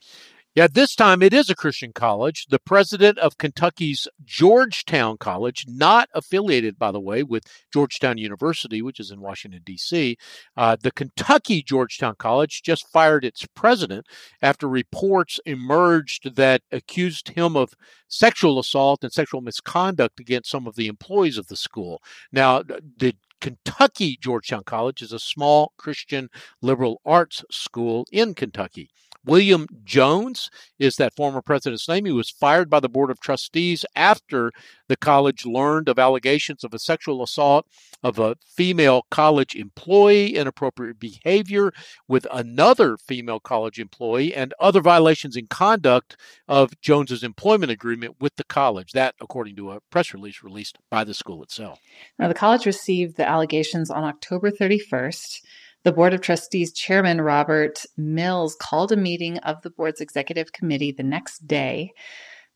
Yeah, 0.55 0.67
this 0.71 0.95
time 0.95 1.23
it 1.23 1.33
is 1.33 1.49
a 1.49 1.55
Christian 1.55 1.95
college. 1.95 2.45
The 2.51 2.59
president 2.59 3.17
of 3.19 3.39
Kentucky's 3.39 4.07
Georgetown 4.23 5.17
College, 5.17 5.65
not 5.67 6.11
affiliated, 6.15 6.79
by 6.79 6.93
the 6.93 7.01
way, 7.01 7.23
with 7.23 7.45
Georgetown 7.73 8.19
University, 8.19 8.83
which 8.83 9.01
is 9.01 9.11
in 9.11 9.23
Washington, 9.23 9.63
D.C., 9.65 10.19
uh, 10.55 10.77
the 10.79 10.91
Kentucky 10.91 11.63
Georgetown 11.63 12.17
College 12.19 12.61
just 12.63 12.87
fired 12.87 13.25
its 13.25 13.47
president 13.55 14.05
after 14.43 14.69
reports 14.69 15.41
emerged 15.47 16.37
that 16.37 16.61
accused 16.71 17.31
him 17.31 17.57
of 17.57 17.73
sexual 18.07 18.59
assault 18.59 19.03
and 19.03 19.11
sexual 19.11 19.41
misconduct 19.41 20.21
against 20.21 20.51
some 20.51 20.67
of 20.67 20.77
the 20.77 20.87
employees 20.87 21.39
of 21.39 21.47
the 21.47 21.57
school. 21.57 22.03
Now, 22.31 22.63
the 22.63 23.15
Kentucky 23.43 24.17
Georgetown 24.21 24.63
College 24.63 25.03
is 25.03 25.13
a 25.13 25.19
small 25.19 25.73
Christian 25.77 26.31
liberal 26.63 27.01
arts 27.05 27.45
school 27.51 28.07
in 28.13 28.35
Kentucky. 28.35 28.89
William 29.25 29.67
Jones 29.85 30.51
is 30.79 30.97
that 30.97 31.15
former 31.15 31.43
president's 31.43 31.89
name. 31.89 32.05
He 32.05 32.13
was 32.13 32.31
fired 32.31 32.69
by 32.69 32.81
the 32.81 32.89
Board 32.89 33.11
of 33.11 33.21
Trustees 33.21 33.85
after 33.95 34.51
the 34.89 34.97
college 34.97 35.47
learned 35.47 35.89
of 35.89 35.99
allegations 35.99 36.65
of 36.65 36.75
a 36.75 36.79
sexual 36.79 37.23
assault 37.23 37.67
of 38.03 38.19
a 38.19 38.37
female 38.45 39.07
college 39.11 39.55
employee, 39.55 40.35
inappropriate 40.35 40.99
behavior 40.99 41.73
with 42.09 42.27
another 42.33 42.97
female 42.97 43.39
college 43.39 43.79
employee, 43.79 44.35
and 44.35 44.53
other 44.59 44.81
violations 44.81 45.37
in 45.37 45.47
conduct 45.47 46.17
of 46.49 46.79
Jones's 46.81 47.23
employment 47.23 47.71
agreement 47.71 48.17
with 48.21 48.35
the 48.37 48.45
college. 48.45 48.91
That, 48.93 49.15
according 49.21 49.55
to 49.57 49.71
a 49.71 49.81
press 49.91 50.13
release 50.13 50.43
released 50.43 50.79
by 50.91 51.05
the 51.05 51.15
school 51.15 51.43
itself. 51.43 51.79
Now, 52.19 52.29
the 52.29 52.35
college 52.35 52.67
received 52.67 53.17
the 53.17 53.29
allegations 53.33 53.91
on 53.91 54.05
October 54.05 54.51
31st. 54.51 55.39
The 55.85 55.93
Board 55.93 56.13
of 56.13 56.21
Trustees 56.21 56.73
Chairman 56.73 57.23
Robert 57.23 57.85
Mills 57.97 58.55
called 58.55 58.93
a 58.93 58.97
meeting 58.97 59.39
of 59.39 59.63
the 59.63 59.71
board's 59.71 60.03
executive 60.03 60.53
committee 60.53 60.93
the 60.93 61.03
next 61.03 61.47
day. 61.47 61.93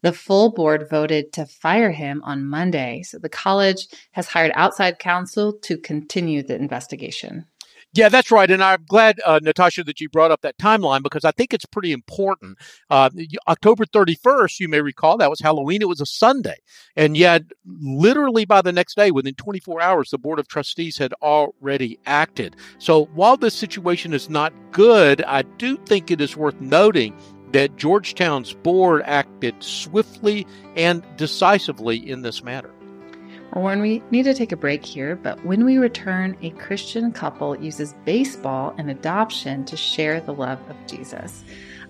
The 0.03 0.13
full 0.13 0.53
board 0.53 0.89
voted 0.91 1.33
to 1.33 1.47
fire 1.47 1.91
him 1.91 2.23
on 2.25 2.45
Monday. 2.45 3.03
So 3.03 3.19
the 3.19 3.31
college 3.31 3.89
has 4.13 4.29
hired 4.29 4.53
outside 4.55 4.99
counsel 4.99 5.55
to 5.63 5.79
continue 5.79 6.43
the 6.43 6.57
investigation. 6.57 7.47
Yeah, 7.97 8.11
that's 8.11 8.31
right. 8.31 8.51
And 8.51 8.63
I'm 8.63 8.85
glad, 8.87 9.21
uh, 9.25 9.41
Natasha, 9.43 9.83
that 9.85 10.01
you 10.01 10.09
brought 10.11 10.31
up 10.31 10.43
that 10.43 10.59
timeline 10.59 11.03
because 11.03 11.25
I 11.25 11.31
think 11.31 11.55
it's 11.55 11.65
pretty 11.65 11.93
important. 11.93 12.59
Uh, 12.91 13.09
October 13.49 13.87
31st, 13.87 14.61
you 14.61 14.69
may 14.69 14.81
recall, 14.83 15.17
that 15.17 15.31
was 15.31 15.41
Halloween. 15.41 15.81
It 15.81 15.89
was 15.89 16.01
a 16.01 16.07
Sunday. 16.07 16.57
And 16.95 17.17
yet, 17.17 17.45
literally 17.67 18.45
by 18.45 18.61
the 18.61 18.73
next 18.73 18.97
day, 18.97 19.11
within 19.11 19.35
24 19.35 19.81
hours, 19.81 20.11
the 20.11 20.19
Board 20.19 20.39
of 20.39 20.47
Trustees 20.47 20.99
had 20.99 21.15
already 21.23 21.99
acted. 22.07 22.57
So 22.79 23.07
while 23.15 23.37
this 23.39 23.55
situation 23.55 24.13
is 24.13 24.29
not 24.29 24.53
good, 24.73 25.23
I 25.23 25.43
do 25.43 25.79
think 25.79 26.11
it 26.11 26.21
is 26.21 26.37
worth 26.37 26.61
noting 26.61 27.17
that 27.53 27.77
Georgetown's 27.77 28.53
board 28.53 29.03
acted 29.07 29.55
swiftly 29.63 30.47
and 30.77 31.03
decisively 31.17 31.97
in 31.97 32.21
this 32.23 32.43
matter. 32.43 32.76
Warren, 33.57 33.81
we 33.81 34.03
need 34.11 34.25
to 34.25 34.35
take 34.35 34.53
a 34.53 34.57
break 34.57 34.85
here, 34.85 35.17
but 35.17 35.43
when 35.43 35.65
we 35.65 35.79
return, 35.79 36.37
a 36.43 36.51
Christian 36.51 37.11
couple 37.11 37.59
uses 37.59 37.95
baseball 38.05 38.75
and 38.77 38.91
adoption 38.91 39.65
to 39.65 39.79
share 39.79 40.21
the 40.21 40.35
love 40.35 40.59
of 40.69 40.77
Jesus. 40.87 41.43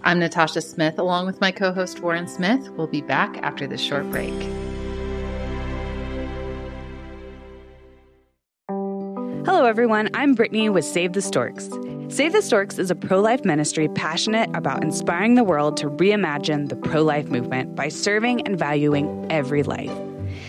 I'm 0.04 0.20
Natasha 0.20 0.60
Smith, 0.60 0.96
along 0.96 1.26
with 1.26 1.40
my 1.40 1.50
co 1.50 1.72
host 1.72 1.98
Warren 1.98 2.28
Smith. 2.28 2.70
We'll 2.70 2.86
be 2.86 3.00
back 3.00 3.38
after 3.38 3.66
this 3.66 3.80
short 3.80 4.08
break. 4.12 4.32
Hello, 9.44 9.64
everyone. 9.64 10.08
I'm 10.14 10.34
Brittany 10.34 10.68
with 10.68 10.84
Save 10.84 11.14
the 11.14 11.22
Storks. 11.22 11.68
Save 12.08 12.32
the 12.32 12.42
Storks 12.42 12.78
is 12.78 12.92
a 12.92 12.94
pro 12.94 13.20
life 13.20 13.44
ministry 13.44 13.88
passionate 13.88 14.54
about 14.54 14.84
inspiring 14.84 15.34
the 15.34 15.42
world 15.42 15.76
to 15.78 15.90
reimagine 15.90 16.68
the 16.68 16.76
pro 16.76 17.02
life 17.02 17.26
movement 17.26 17.74
by 17.74 17.88
serving 17.88 18.46
and 18.46 18.56
valuing 18.56 19.26
every 19.30 19.64
life. 19.64 19.90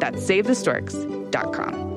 That's 0.00 0.22
SaveTheStorks.com. 0.22 1.90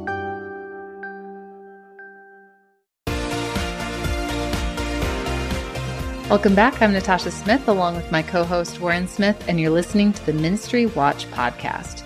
Welcome 6.29 6.55
back. 6.55 6.81
I'm 6.81 6.93
Natasha 6.93 7.31
Smith, 7.31 7.67
along 7.67 7.95
with 7.95 8.11
my 8.11 8.23
co 8.23 8.43
host 8.43 8.79
Warren 8.79 9.07
Smith, 9.07 9.43
and 9.47 9.59
you're 9.59 9.69
listening 9.69 10.13
to 10.13 10.25
the 10.25 10.33
Ministry 10.33 10.87
Watch 10.87 11.29
podcast. 11.31 12.03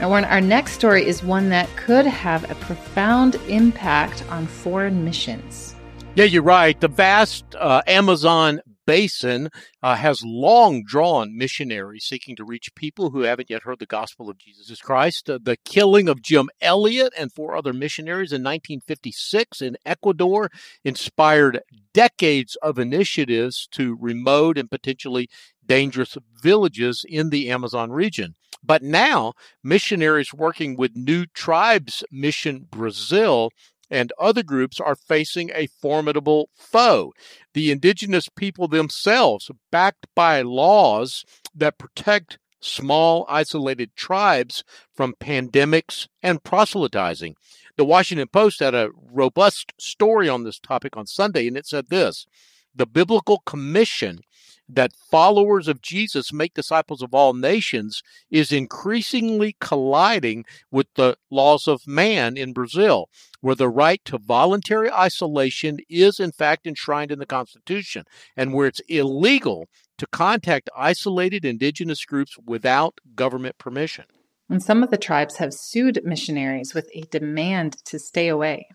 Now, 0.00 0.08
Warren, 0.08 0.24
our 0.24 0.40
next 0.40 0.72
story 0.72 1.06
is 1.06 1.22
one 1.22 1.48
that 1.50 1.68
could 1.76 2.06
have 2.06 2.50
a 2.50 2.54
profound 2.54 3.34
impact 3.48 4.24
on 4.30 4.46
foreign 4.46 5.04
missions. 5.04 5.74
Yeah, 6.14 6.24
you're 6.24 6.42
right. 6.42 6.80
The 6.80 6.88
vast 6.88 7.44
uh, 7.56 7.82
Amazon 7.86 8.60
basin 8.88 9.50
uh, 9.82 9.96
has 9.96 10.22
long 10.24 10.82
drawn 10.82 11.36
missionaries 11.36 12.06
seeking 12.06 12.34
to 12.34 12.42
reach 12.42 12.74
people 12.74 13.10
who 13.10 13.20
haven't 13.20 13.50
yet 13.50 13.64
heard 13.64 13.78
the 13.80 13.84
gospel 13.84 14.30
of 14.30 14.38
Jesus 14.38 14.80
Christ. 14.80 15.28
Uh, 15.28 15.38
the 15.42 15.58
killing 15.58 16.08
of 16.08 16.22
Jim 16.22 16.48
Elliot 16.62 17.12
and 17.18 17.30
four 17.30 17.54
other 17.54 17.74
missionaries 17.74 18.32
in 18.32 18.42
1956 18.42 19.60
in 19.60 19.76
Ecuador 19.84 20.50
inspired 20.84 21.60
decades 21.92 22.56
of 22.62 22.78
initiatives 22.78 23.68
to 23.72 23.94
remote 24.00 24.56
and 24.56 24.70
potentially 24.70 25.28
dangerous 25.66 26.16
villages 26.42 27.04
in 27.06 27.28
the 27.28 27.50
Amazon 27.50 27.92
region. 27.92 28.36
But 28.64 28.82
now, 28.82 29.34
missionaries 29.62 30.32
working 30.32 30.76
with 30.76 30.96
New 30.96 31.26
Tribes 31.26 32.02
Mission 32.10 32.66
Brazil 32.70 33.50
and 33.90 34.12
other 34.18 34.42
groups 34.42 34.80
are 34.80 34.94
facing 34.94 35.50
a 35.54 35.66
formidable 35.66 36.50
foe. 36.54 37.12
The 37.54 37.70
indigenous 37.70 38.28
people 38.28 38.68
themselves, 38.68 39.50
backed 39.70 40.06
by 40.14 40.42
laws 40.42 41.24
that 41.54 41.78
protect 41.78 42.38
small, 42.60 43.24
isolated 43.28 43.94
tribes 43.94 44.64
from 44.94 45.14
pandemics 45.20 46.08
and 46.22 46.42
proselytizing. 46.42 47.36
The 47.76 47.84
Washington 47.84 48.28
Post 48.28 48.60
had 48.60 48.74
a 48.74 48.90
robust 49.12 49.72
story 49.78 50.28
on 50.28 50.44
this 50.44 50.58
topic 50.58 50.96
on 50.96 51.06
Sunday, 51.06 51.46
and 51.46 51.56
it 51.56 51.66
said 51.66 51.88
this 51.88 52.26
The 52.74 52.86
Biblical 52.86 53.38
Commission 53.46 54.20
that 54.68 54.92
followers 55.10 55.66
of 55.68 55.80
Jesus 55.80 56.32
make 56.32 56.54
disciples 56.54 57.02
of 57.02 57.14
all 57.14 57.32
nations 57.32 58.02
is 58.30 58.52
increasingly 58.52 59.56
colliding 59.60 60.44
with 60.70 60.86
the 60.94 61.16
laws 61.30 61.66
of 61.66 61.86
man 61.86 62.36
in 62.36 62.52
Brazil, 62.52 63.08
where 63.40 63.54
the 63.54 63.68
right 63.68 64.04
to 64.04 64.18
voluntary 64.18 64.90
isolation 64.90 65.78
is 65.88 66.20
in 66.20 66.32
fact 66.32 66.66
enshrined 66.66 67.10
in 67.10 67.18
the 67.18 67.26
Constitution, 67.26 68.04
and 68.36 68.52
where 68.52 68.66
it's 68.66 68.80
illegal 68.88 69.68
to 69.96 70.06
contact 70.06 70.70
isolated 70.76 71.44
indigenous 71.44 72.04
groups 72.04 72.36
without 72.44 72.98
government 73.14 73.58
permission. 73.58 74.04
And 74.50 74.62
some 74.62 74.82
of 74.82 74.90
the 74.90 74.96
tribes 74.96 75.36
have 75.36 75.52
sued 75.52 76.00
missionaries 76.04 76.72
with 76.72 76.88
a 76.94 77.02
demand 77.02 77.84
to 77.84 77.98
stay 77.98 78.28
away. 78.28 78.68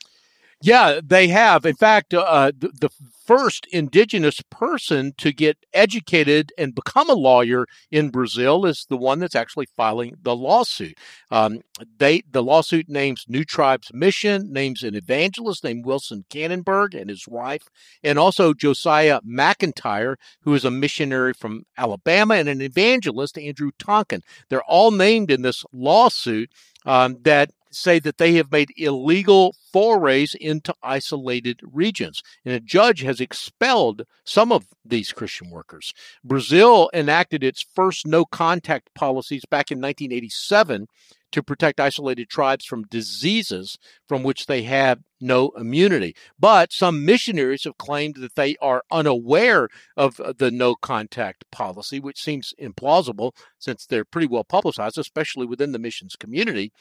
Yeah, 0.63 1.01
they 1.03 1.27
have. 1.27 1.65
In 1.65 1.75
fact, 1.75 2.13
uh, 2.13 2.53
the, 2.57 2.69
the, 2.69 2.89
first 3.25 3.65
indigenous 3.67 4.41
person 4.49 5.13
to 5.17 5.31
get 5.31 5.57
educated 5.73 6.51
and 6.57 6.75
become 6.75 7.09
a 7.09 7.13
lawyer 7.13 7.65
in 7.89 8.09
Brazil 8.09 8.65
is 8.65 8.85
the 8.89 8.97
one 8.97 9.19
that's 9.19 9.33
actually 9.33 9.65
filing 9.77 10.13
the 10.23 10.35
lawsuit. 10.35 10.97
Um, 11.31 11.61
they 11.99 12.23
the 12.29 12.43
lawsuit 12.43 12.89
names 12.89 13.23
New 13.29 13.45
Tribes 13.45 13.93
Mission, 13.93 14.51
names 14.51 14.83
an 14.83 14.93
evangelist 14.93 15.63
named 15.63 15.85
Wilson 15.85 16.25
Kannenberg 16.29 16.99
and 16.99 17.09
his 17.09 17.25
wife, 17.25 17.69
and 18.03 18.19
also 18.19 18.53
Josiah 18.53 19.21
McIntyre, 19.21 20.15
who 20.41 20.53
is 20.53 20.65
a 20.65 20.71
missionary 20.71 21.31
from 21.31 21.63
Alabama, 21.77 22.35
and 22.35 22.49
an 22.49 22.61
evangelist, 22.61 23.37
Andrew 23.37 23.71
Tonkin. 23.79 24.21
They're 24.49 24.63
all 24.63 24.91
named 24.91 25.31
in 25.31 25.43
this 25.43 25.63
lawsuit 25.71 26.51
um, 26.85 27.19
that 27.21 27.51
say 27.75 27.99
that 27.99 28.17
they 28.17 28.33
have 28.33 28.51
made 28.51 28.73
illegal 28.77 29.55
forays 29.71 30.35
into 30.35 30.73
isolated 30.83 31.59
regions. 31.63 32.21
And 32.45 32.53
a 32.53 32.59
judge 32.59 33.01
has 33.01 33.19
expelled 33.19 34.05
some 34.25 34.51
of 34.51 34.67
these 34.85 35.11
Christian 35.11 35.49
workers. 35.49 35.93
Brazil 36.23 36.89
enacted 36.93 37.43
its 37.43 37.65
first 37.75 38.05
no 38.05 38.25
contact 38.25 38.93
policies 38.93 39.45
back 39.45 39.71
in 39.71 39.79
1987 39.79 40.87
to 41.33 41.43
protect 41.43 41.79
isolated 41.79 42.29
tribes 42.29 42.63
from 42.63 42.83
diseases 42.83 43.77
from 44.07 44.23
which 44.23 44.45
they 44.45 44.63
have 44.63 44.99
no 45.19 45.49
immunity. 45.57 46.15
But 46.37 46.71
some 46.71 47.05
missionaries 47.05 47.63
have 47.63 47.77
claimed 47.77 48.15
that 48.17 48.35
they 48.35 48.55
are 48.61 48.83
unaware 48.91 49.69
of 49.97 50.19
uh, 50.19 50.33
the 50.37 50.51
no 50.51 50.75
contact 50.75 51.45
policy, 51.51 51.99
which 51.99 52.21
seems 52.21 52.53
implausible 52.61 53.31
since 53.57 53.85
they're 53.85 54.05
pretty 54.05 54.27
well 54.27 54.43
publicized, 54.43 54.97
especially 54.97 55.45
within 55.45 55.71
the 55.71 55.79
missions 55.79 56.15
community. 56.15 56.71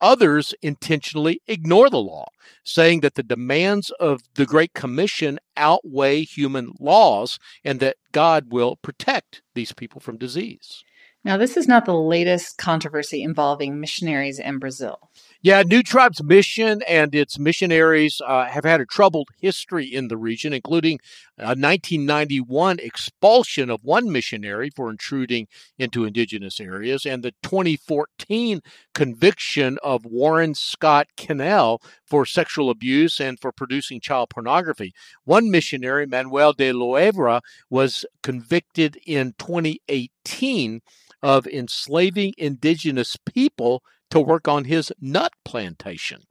Others 0.00 0.54
intentionally 0.62 1.42
ignore 1.46 1.90
the 1.90 2.00
law, 2.00 2.26
saying 2.64 3.00
that 3.00 3.14
the 3.14 3.22
demands 3.22 3.90
of 4.00 4.22
the 4.34 4.46
Great 4.46 4.72
Commission 4.72 5.38
outweigh 5.56 6.22
human 6.22 6.72
laws 6.80 7.38
and 7.64 7.80
that 7.80 7.96
God 8.12 8.52
will 8.52 8.76
protect 8.76 9.42
these 9.54 9.72
people 9.72 10.00
from 10.00 10.16
disease. 10.16 10.82
Now, 11.28 11.36
this 11.36 11.58
is 11.58 11.68
not 11.68 11.84
the 11.84 11.92
latest 11.92 12.56
controversy 12.56 13.22
involving 13.22 13.78
missionaries 13.78 14.38
in 14.38 14.58
Brazil. 14.58 15.10
Yeah, 15.42 15.62
New 15.62 15.82
Tribes 15.82 16.22
Mission 16.22 16.80
and 16.88 17.14
its 17.14 17.38
missionaries 17.38 18.22
uh, 18.26 18.46
have 18.46 18.64
had 18.64 18.80
a 18.80 18.86
troubled 18.86 19.28
history 19.38 19.84
in 19.84 20.08
the 20.08 20.16
region, 20.16 20.54
including 20.54 21.00
a 21.36 21.48
1991 21.48 22.78
expulsion 22.78 23.68
of 23.68 23.84
one 23.84 24.10
missionary 24.10 24.70
for 24.74 24.88
intruding 24.88 25.48
into 25.78 26.06
indigenous 26.06 26.58
areas 26.60 27.04
and 27.04 27.22
the 27.22 27.34
2014 27.42 28.62
conviction 28.94 29.76
of 29.84 30.06
Warren 30.06 30.54
Scott 30.54 31.08
Kennell 31.18 31.82
for 32.06 32.24
sexual 32.24 32.70
abuse 32.70 33.20
and 33.20 33.38
for 33.38 33.52
producing 33.52 34.00
child 34.00 34.30
pornography. 34.30 34.94
One 35.24 35.50
missionary, 35.50 36.06
Manuel 36.06 36.54
de 36.54 36.72
Loevra, 36.72 37.42
was 37.68 38.06
convicted 38.22 38.98
in 39.04 39.34
2018 39.38 40.80
of 41.22 41.46
enslaving 41.46 42.34
indigenous 42.38 43.16
people 43.26 43.82
to 44.10 44.20
work 44.20 44.48
on 44.48 44.64
his 44.64 44.92
nut 45.00 45.32
plantation. 45.44 46.22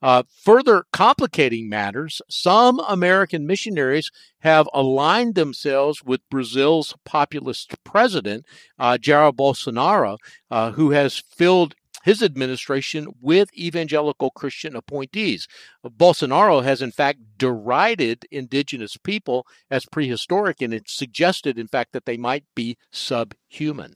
Uh, 0.00 0.22
further 0.42 0.84
complicating 0.92 1.68
matters, 1.68 2.22
some 2.28 2.80
American 2.86 3.46
missionaries 3.46 4.10
have 4.40 4.68
aligned 4.72 5.34
themselves 5.34 6.04
with 6.04 6.28
Brazil's 6.30 6.94
populist 7.04 7.74
president, 7.82 8.46
uh, 8.78 8.98
Jair 9.00 9.32
Bolsonaro, 9.32 10.16
uh, 10.50 10.72
who 10.72 10.90
has 10.90 11.18
filled 11.18 11.74
his 12.04 12.22
administration 12.22 13.08
with 13.22 13.48
evangelical 13.56 14.30
Christian 14.30 14.76
appointees. 14.76 15.48
Bolsonaro 15.84 16.62
has, 16.62 16.82
in 16.82 16.92
fact, 16.92 17.18
derided 17.38 18.26
indigenous 18.30 18.98
people 18.98 19.46
as 19.70 19.86
prehistoric, 19.86 20.60
and 20.60 20.74
it 20.74 20.82
suggested, 20.86 21.58
in 21.58 21.66
fact, 21.66 21.92
that 21.92 22.04
they 22.04 22.18
might 22.18 22.44
be 22.54 22.76
subhuman. 22.92 23.94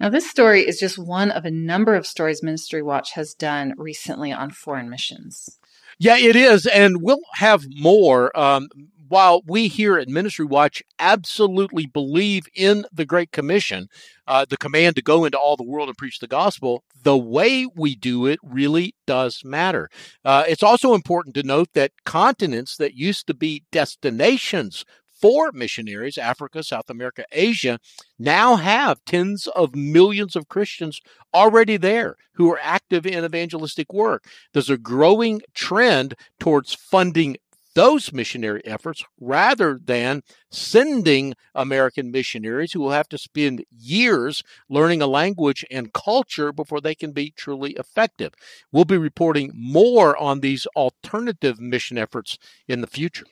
Now, 0.00 0.08
this 0.08 0.28
story 0.28 0.66
is 0.66 0.78
just 0.78 0.98
one 0.98 1.30
of 1.30 1.44
a 1.44 1.50
number 1.50 1.94
of 1.94 2.06
stories 2.06 2.42
Ministry 2.42 2.82
Watch 2.82 3.12
has 3.12 3.32
done 3.34 3.74
recently 3.76 4.32
on 4.32 4.50
foreign 4.50 4.90
missions. 4.90 5.58
Yeah, 5.98 6.16
it 6.16 6.34
is. 6.34 6.66
And 6.66 7.00
we'll 7.00 7.20
have 7.34 7.64
more. 7.68 8.36
Um, 8.38 8.68
while 9.08 9.42
we 9.46 9.68
here 9.68 9.98
at 9.98 10.08
Ministry 10.08 10.44
Watch 10.44 10.82
absolutely 10.98 11.86
believe 11.86 12.46
in 12.54 12.84
the 12.92 13.04
Great 13.04 13.30
Commission, 13.32 13.88
uh, 14.26 14.44
the 14.48 14.56
command 14.56 14.96
to 14.96 15.02
go 15.02 15.24
into 15.24 15.38
all 15.38 15.56
the 15.56 15.62
world 15.62 15.88
and 15.88 15.96
preach 15.96 16.18
the 16.18 16.26
gospel, 16.26 16.82
the 17.00 17.16
way 17.16 17.66
we 17.76 17.94
do 17.94 18.26
it 18.26 18.40
really 18.42 18.94
does 19.06 19.42
matter. 19.44 19.88
Uh, 20.24 20.44
it's 20.48 20.62
also 20.62 20.94
important 20.94 21.34
to 21.36 21.42
note 21.42 21.68
that 21.74 21.92
continents 22.04 22.76
that 22.76 22.94
used 22.94 23.26
to 23.26 23.34
be 23.34 23.64
destinations 23.70 24.84
for 25.20 25.52
missionaries, 25.52 26.18
Africa, 26.18 26.62
South 26.62 26.90
America, 26.90 27.24
Asia, 27.32 27.78
now 28.18 28.56
have 28.56 29.04
tens 29.04 29.46
of 29.48 29.74
millions 29.74 30.36
of 30.36 30.48
Christians 30.48 31.00
already 31.32 31.76
there 31.76 32.16
who 32.34 32.50
are 32.52 32.58
active 32.62 33.06
in 33.06 33.24
evangelistic 33.24 33.92
work. 33.92 34.26
There's 34.52 34.70
a 34.70 34.76
growing 34.76 35.42
trend 35.54 36.14
towards 36.38 36.74
funding 36.74 37.36
those 37.74 38.12
missionary 38.12 38.64
efforts 38.64 39.04
rather 39.20 39.78
than 39.84 40.22
sending 40.50 41.34
American 41.54 42.10
missionaries 42.10 42.72
who 42.72 42.80
will 42.80 42.92
have 42.92 43.08
to 43.08 43.18
spend 43.18 43.64
years 43.76 44.42
learning 44.68 45.02
a 45.02 45.06
language 45.06 45.64
and 45.70 45.92
culture 45.92 46.52
before 46.52 46.80
they 46.80 46.94
can 46.94 47.12
be 47.12 47.32
truly 47.36 47.72
effective. 47.72 48.32
We'll 48.70 48.84
be 48.84 48.96
reporting 48.96 49.50
more 49.54 50.16
on 50.16 50.40
these 50.40 50.66
alternative 50.76 51.60
mission 51.60 51.98
efforts 51.98 52.38
in 52.68 52.80
the 52.80 52.86
future. 52.86 53.26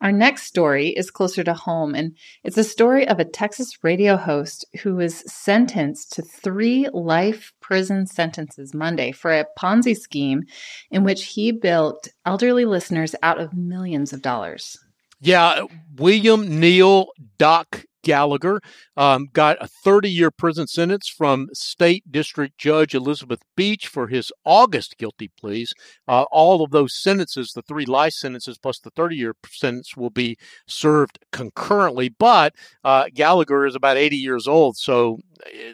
Our 0.00 0.12
next 0.12 0.44
story 0.44 0.90
is 0.90 1.10
closer 1.10 1.42
to 1.42 1.54
home, 1.54 1.94
and 1.94 2.16
it's 2.44 2.56
a 2.56 2.64
story 2.64 3.06
of 3.08 3.18
a 3.18 3.24
Texas 3.24 3.82
radio 3.82 4.16
host 4.16 4.64
who 4.82 4.94
was 4.94 5.24
sentenced 5.26 6.12
to 6.12 6.22
three 6.22 6.88
life 6.92 7.52
prison 7.60 8.06
sentences 8.06 8.72
Monday 8.72 9.10
for 9.10 9.32
a 9.32 9.46
Ponzi 9.58 9.96
scheme 9.96 10.44
in 10.90 11.02
which 11.02 11.26
he 11.26 11.50
built 11.50 12.08
elderly 12.24 12.64
listeners 12.64 13.16
out 13.22 13.40
of 13.40 13.56
millions 13.56 14.12
of 14.12 14.22
dollars. 14.22 14.78
Yeah, 15.20 15.64
William 15.96 16.60
Neil 16.60 17.08
Doc 17.38 17.84
Gallagher 18.02 18.60
um, 18.96 19.28
got 19.32 19.56
a 19.60 19.68
30 19.68 20.10
year 20.10 20.30
prison 20.30 20.66
sentence 20.66 21.08
from 21.08 21.48
State 21.52 22.10
District 22.10 22.56
Judge 22.58 22.94
Elizabeth 22.94 23.40
Beach 23.56 23.86
for 23.86 24.08
his 24.08 24.32
August 24.44 24.96
guilty 24.98 25.30
pleas. 25.38 25.72
Uh, 26.06 26.24
all 26.30 26.62
of 26.62 26.70
those 26.70 26.94
sentences, 26.94 27.52
the 27.52 27.62
three 27.62 27.86
life 27.86 28.12
sentences 28.12 28.58
plus 28.58 28.78
the 28.78 28.90
30 28.90 29.16
year 29.16 29.34
sentence, 29.50 29.96
will 29.96 30.10
be 30.10 30.36
served 30.66 31.18
concurrently. 31.32 32.08
But 32.08 32.54
uh, 32.84 33.06
Gallagher 33.14 33.66
is 33.66 33.74
about 33.74 33.96
80 33.96 34.16
years 34.16 34.46
old, 34.46 34.76
so 34.76 35.18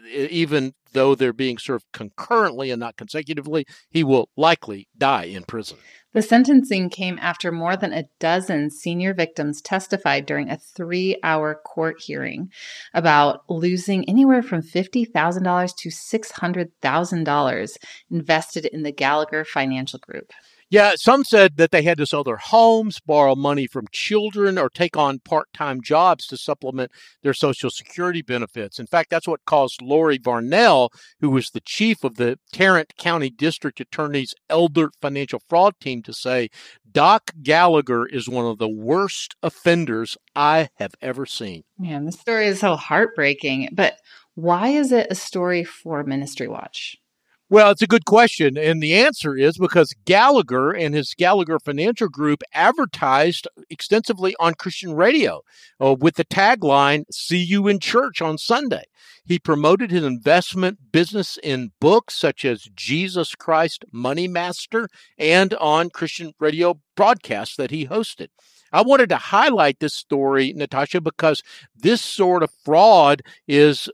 even 0.09 0.73
though 0.95 1.13
they're 1.13 1.33
being 1.33 1.59
served 1.59 1.85
concurrently 1.93 2.71
and 2.71 2.79
not 2.79 2.95
consecutively, 2.97 3.67
he 3.91 4.03
will 4.03 4.29
likely 4.35 4.87
die 4.97 5.25
in 5.25 5.43
prison. 5.43 5.77
The 6.13 6.21
sentencing 6.21 6.89
came 6.89 7.19
after 7.21 7.51
more 7.51 7.75
than 7.75 7.91
a 7.91 8.05
dozen 8.21 8.71
senior 8.71 9.13
victims 9.13 9.61
testified 9.61 10.25
during 10.25 10.49
a 10.49 10.57
three 10.57 11.19
hour 11.21 11.53
court 11.53 11.97
hearing 11.99 12.49
about 12.93 13.41
losing 13.49 14.07
anywhere 14.09 14.41
from 14.41 14.61
$50,000 14.61 15.75
to 15.75 15.89
$600,000 15.89 17.77
invested 18.09 18.65
in 18.65 18.83
the 18.83 18.93
Gallagher 18.93 19.43
Financial 19.43 19.99
Group. 19.99 20.31
Yeah, 20.71 20.93
some 20.95 21.23
said 21.23 21.57
that 21.57 21.69
they 21.69 21.83
had 21.83 21.99
to 21.99 22.07
sell 22.07 22.23
their 22.23 22.37
homes, 22.37 22.99
borrow 22.99 23.35
money 23.35 23.67
from 23.67 23.85
children, 23.91 24.57
or 24.57 24.67
take 24.67 24.97
on 24.97 25.19
part 25.19 25.47
time 25.53 25.79
jobs 25.81 26.25
to 26.27 26.37
supplement 26.37 26.91
their 27.21 27.35
Social 27.35 27.69
Security 27.69 28.23
benefits. 28.23 28.79
In 28.79 28.87
fact, 28.87 29.11
that's 29.11 29.27
what 29.27 29.45
caused 29.45 29.81
Lori 29.81 30.17
Varnell, 30.17 30.89
who 31.19 31.29
was 31.29 31.51
the 31.51 31.61
chief 31.61 32.03
of 32.03 32.15
the 32.15 32.39
Tarrant 32.51 32.95
County 32.97 33.29
District 33.29 33.79
Attorney's 33.79 34.33
Elder 34.49 34.89
Financial 35.01 35.39
Fraud 35.47 35.75
Team, 35.79 36.01
to 36.01 36.13
say 36.13 36.49
Doc 36.91 37.31
Gallagher 37.43 38.07
is 38.07 38.27
one 38.27 38.45
of 38.45 38.57
the 38.57 38.69
worst 38.69 39.35
offenders 39.43 40.17
I 40.35 40.69
have 40.77 40.95
ever 40.99 41.27
seen. 41.27 41.63
Man, 41.77 42.05
this 42.05 42.19
story 42.19 42.47
is 42.47 42.59
so 42.59 42.75
heartbreaking. 42.75 43.69
But 43.71 43.97
why 44.33 44.69
is 44.69 44.91
it 44.91 45.07
a 45.11 45.15
story 45.15 45.63
for 45.63 46.03
Ministry 46.03 46.47
Watch? 46.47 46.97
Well, 47.55 47.71
it's 47.71 47.81
a 47.81 47.87
good 47.87 48.03
question. 48.03 48.57
And 48.57 48.83
the 48.83 48.95
answer 48.95 49.33
is 49.33 49.57
because 49.57 49.93
Gallagher 50.03 50.71
and 50.71 50.93
his 50.93 51.13
Gallagher 51.13 51.57
Financial 51.57 52.09
Group 52.09 52.43
advertised 52.51 53.47
extensively 53.69 54.35
on 54.41 54.55
Christian 54.55 54.93
radio 54.93 55.41
uh, 55.81 55.95
with 55.97 56.15
the 56.15 56.25
tagline, 56.25 57.05
See 57.13 57.41
You 57.41 57.69
in 57.69 57.79
Church 57.79 58.21
on 58.21 58.37
Sunday. 58.37 58.83
He 59.23 59.39
promoted 59.39 59.89
his 59.89 60.03
investment 60.03 60.91
business 60.91 61.39
in 61.43 61.71
books 61.79 62.15
such 62.15 62.43
as 62.43 62.67
Jesus 62.75 63.35
Christ 63.35 63.85
Money 63.89 64.27
Master 64.27 64.89
and 65.17 65.53
on 65.53 65.91
Christian 65.91 66.33
radio 66.41 66.81
broadcasts 66.97 67.55
that 67.55 67.71
he 67.71 67.87
hosted. 67.87 68.27
I 68.73 68.81
wanted 68.81 69.07
to 69.07 69.15
highlight 69.15 69.79
this 69.79 69.93
story, 69.93 70.51
Natasha, 70.51 70.99
because 70.99 71.41
this 71.73 72.01
sort 72.01 72.43
of 72.43 72.51
fraud 72.65 73.21
is 73.47 73.87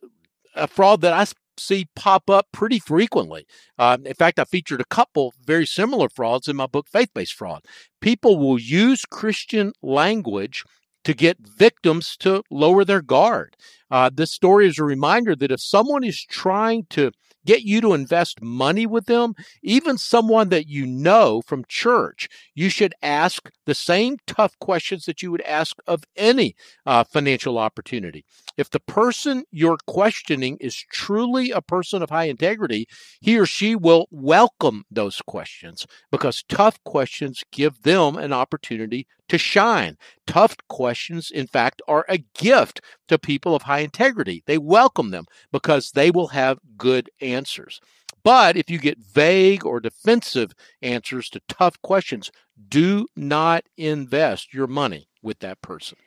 a 0.56 0.66
fraud 0.66 1.02
that 1.02 1.14
I 1.14 1.26
see 1.62 1.88
pop 1.96 2.30
up 2.30 2.48
pretty 2.52 2.80
frequently. 2.80 3.46
Uh, 3.78 3.98
in 4.04 4.14
fact, 4.14 4.40
I 4.40 4.46
featured 4.46 4.82
a 4.82 4.86
couple 4.86 5.34
very 5.46 5.66
similar 5.66 6.10
frauds 6.10 6.48
in 6.48 6.56
my 6.56 6.68
book, 6.68 6.88
Faith 6.90 7.10
Based 7.14 7.34
Fraud. 7.34 7.64
People 8.02 8.38
will 8.38 8.60
use 8.60 9.06
Christian 9.06 9.74
language 9.82 10.64
to 11.04 11.14
get 11.14 11.38
victims 11.40 12.16
to 12.18 12.44
lower 12.52 12.86
their 12.86 13.02
guard. 13.02 13.56
Uh, 13.92 14.10
this 14.14 14.32
story 14.32 14.68
is 14.68 14.80
a 14.80 14.84
reminder 14.84 15.36
that 15.36 15.52
if 15.52 15.62
someone 15.62 16.04
is 16.04 16.24
trying 16.24 16.86
to 16.90 17.12
get 17.46 17.64
you 17.64 17.82
to 17.82 17.94
invest 17.94 18.42
money 18.42 18.86
with 18.86 19.06
them, 19.06 19.34
even 19.64 19.98
someone 19.98 20.50
that 20.50 20.68
you 20.68 20.86
know 20.86 21.42
from 21.46 21.66
church, 21.68 22.30
you 22.56 22.70
should 22.70 22.94
ask 23.02 23.50
the 23.66 23.74
same 23.74 24.18
tough 24.28 24.58
questions 24.60 25.06
that 25.06 25.22
you 25.22 25.32
would 25.32 25.42
ask 25.42 25.78
of 25.88 26.04
any 26.16 26.56
uh, 26.86 27.04
financial 27.04 27.58
opportunity. 27.58 28.24
If 28.58 28.70
the 28.70 28.80
person 28.80 29.44
you're 29.52 29.78
questioning 29.88 30.58
is 30.60 30.76
truly 30.92 31.52
a 31.52 31.62
person 31.62 32.04
of 32.04 32.10
high 32.10 32.26
integrity, 32.26 32.88
he 33.22 33.40
or 33.40 33.46
she 33.46 33.76
will 33.76 34.08
welcome 34.12 34.86
those 34.92 35.22
questions 35.26 35.88
because 36.12 36.44
tough 36.48 36.82
questions 36.84 37.44
give 37.52 37.82
them 37.84 38.18
an 38.18 38.34
opportunity 38.34 39.08
to 39.30 39.38
shine. 39.38 39.98
Tough 40.28 40.56
questions, 40.68 41.32
in 41.32 41.48
fact, 41.48 41.82
are 41.88 42.06
a 42.10 42.18
gift 42.38 42.82
to 43.08 43.18
people 43.18 43.56
of 43.56 43.62
high 43.62 43.80
integrity. 43.82 44.44
They 44.46 44.58
welcome 44.58 45.12
them 45.12 45.26
because 45.52 45.92
they 45.92 46.12
will 46.12 46.30
have 46.30 46.60
good 46.78 47.10
answers. 47.20 47.80
But 48.24 48.56
if 48.56 48.70
you 48.70 48.78
get 48.78 49.00
vague 49.00 49.66
or 49.66 49.80
defensive 49.80 50.54
answers 50.82 51.30
to 51.30 51.42
tough 51.48 51.82
questions, 51.82 52.32
do 52.70 53.08
not 53.16 53.64
invest 53.78 54.54
your 54.54 54.68
money 54.68 55.08
with 55.24 55.40
that 55.40 55.62
person. 55.62 55.98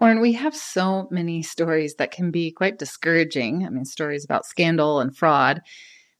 Warren, 0.00 0.20
we 0.20 0.32
have 0.32 0.56
so 0.56 1.06
many 1.10 1.42
stories 1.42 1.94
that 1.96 2.10
can 2.10 2.30
be 2.30 2.50
quite 2.50 2.78
discouraging. 2.78 3.64
I 3.64 3.70
mean, 3.70 3.84
stories 3.84 4.24
about 4.24 4.44
scandal 4.44 5.00
and 5.00 5.16
fraud. 5.16 5.60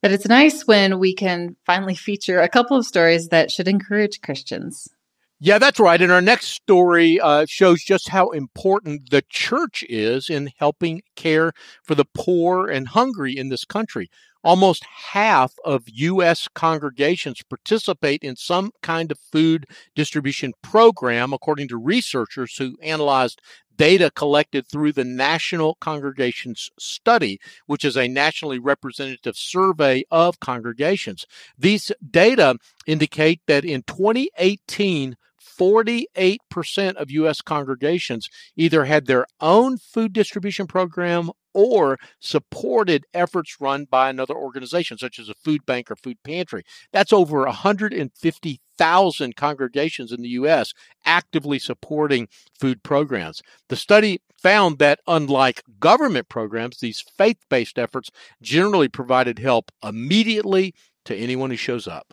But 0.00 0.12
it's 0.12 0.28
nice 0.28 0.66
when 0.66 0.98
we 0.98 1.14
can 1.14 1.56
finally 1.66 1.94
feature 1.94 2.40
a 2.40 2.48
couple 2.48 2.76
of 2.76 2.86
stories 2.86 3.28
that 3.28 3.50
should 3.50 3.66
encourage 3.66 4.20
Christians. 4.20 4.86
Yeah, 5.40 5.58
that's 5.58 5.80
right. 5.80 6.00
And 6.00 6.12
our 6.12 6.20
next 6.22 6.48
story 6.48 7.20
uh, 7.20 7.44
shows 7.48 7.82
just 7.82 8.08
how 8.08 8.30
important 8.30 9.10
the 9.10 9.22
church 9.28 9.84
is 9.88 10.30
in 10.30 10.50
helping 10.58 11.02
care 11.16 11.52
for 11.82 11.94
the 11.94 12.04
poor 12.14 12.68
and 12.68 12.88
hungry 12.88 13.36
in 13.36 13.48
this 13.48 13.64
country. 13.64 14.08
Almost 14.44 14.84
half 14.84 15.54
of 15.64 15.84
U.S. 15.86 16.48
congregations 16.54 17.40
participate 17.48 18.22
in 18.22 18.36
some 18.36 18.72
kind 18.82 19.10
of 19.10 19.18
food 19.18 19.66
distribution 19.94 20.52
program, 20.62 21.32
according 21.32 21.68
to 21.68 21.78
researchers 21.78 22.56
who 22.58 22.76
analyzed 22.82 23.40
data 23.76 24.10
collected 24.14 24.66
through 24.66 24.92
the 24.92 25.04
National 25.04 25.76
Congregations 25.80 26.70
Study, 26.78 27.40
which 27.66 27.84
is 27.84 27.96
a 27.96 28.06
nationally 28.06 28.58
representative 28.58 29.36
survey 29.36 30.04
of 30.10 30.40
congregations. 30.40 31.26
These 31.58 31.90
data 32.08 32.56
indicate 32.86 33.40
that 33.46 33.64
in 33.64 33.82
2018, 33.82 35.16
48% 35.58 36.94
of 36.96 37.10
U.S. 37.10 37.40
congregations 37.40 38.28
either 38.56 38.84
had 38.84 39.06
their 39.06 39.26
own 39.40 39.78
food 39.78 40.12
distribution 40.12 40.66
program 40.66 41.30
or 41.54 41.98
supported 42.20 43.04
efforts 43.14 43.56
run 43.60 43.84
by 43.84 44.10
another 44.10 44.34
organization, 44.34 44.98
such 44.98 45.18
as 45.18 45.28
a 45.28 45.34
food 45.34 45.64
bank 45.64 45.90
or 45.90 45.96
food 45.96 46.18
pantry. 46.24 46.64
That's 46.92 47.12
over 47.12 47.44
150,000 47.44 49.36
congregations 49.36 50.12
in 50.12 50.22
the 50.22 50.28
U.S. 50.30 50.74
actively 51.04 51.58
supporting 51.58 52.28
food 52.58 52.82
programs. 52.82 53.40
The 53.68 53.76
study 53.76 54.20
found 54.36 54.78
that, 54.78 55.00
unlike 55.06 55.62
government 55.80 56.28
programs, 56.28 56.78
these 56.78 57.00
faith 57.00 57.38
based 57.48 57.78
efforts 57.78 58.10
generally 58.42 58.88
provided 58.88 59.38
help 59.38 59.70
immediately 59.82 60.74
to 61.06 61.16
anyone 61.16 61.50
who 61.50 61.56
shows 61.56 61.86
up. 61.86 62.12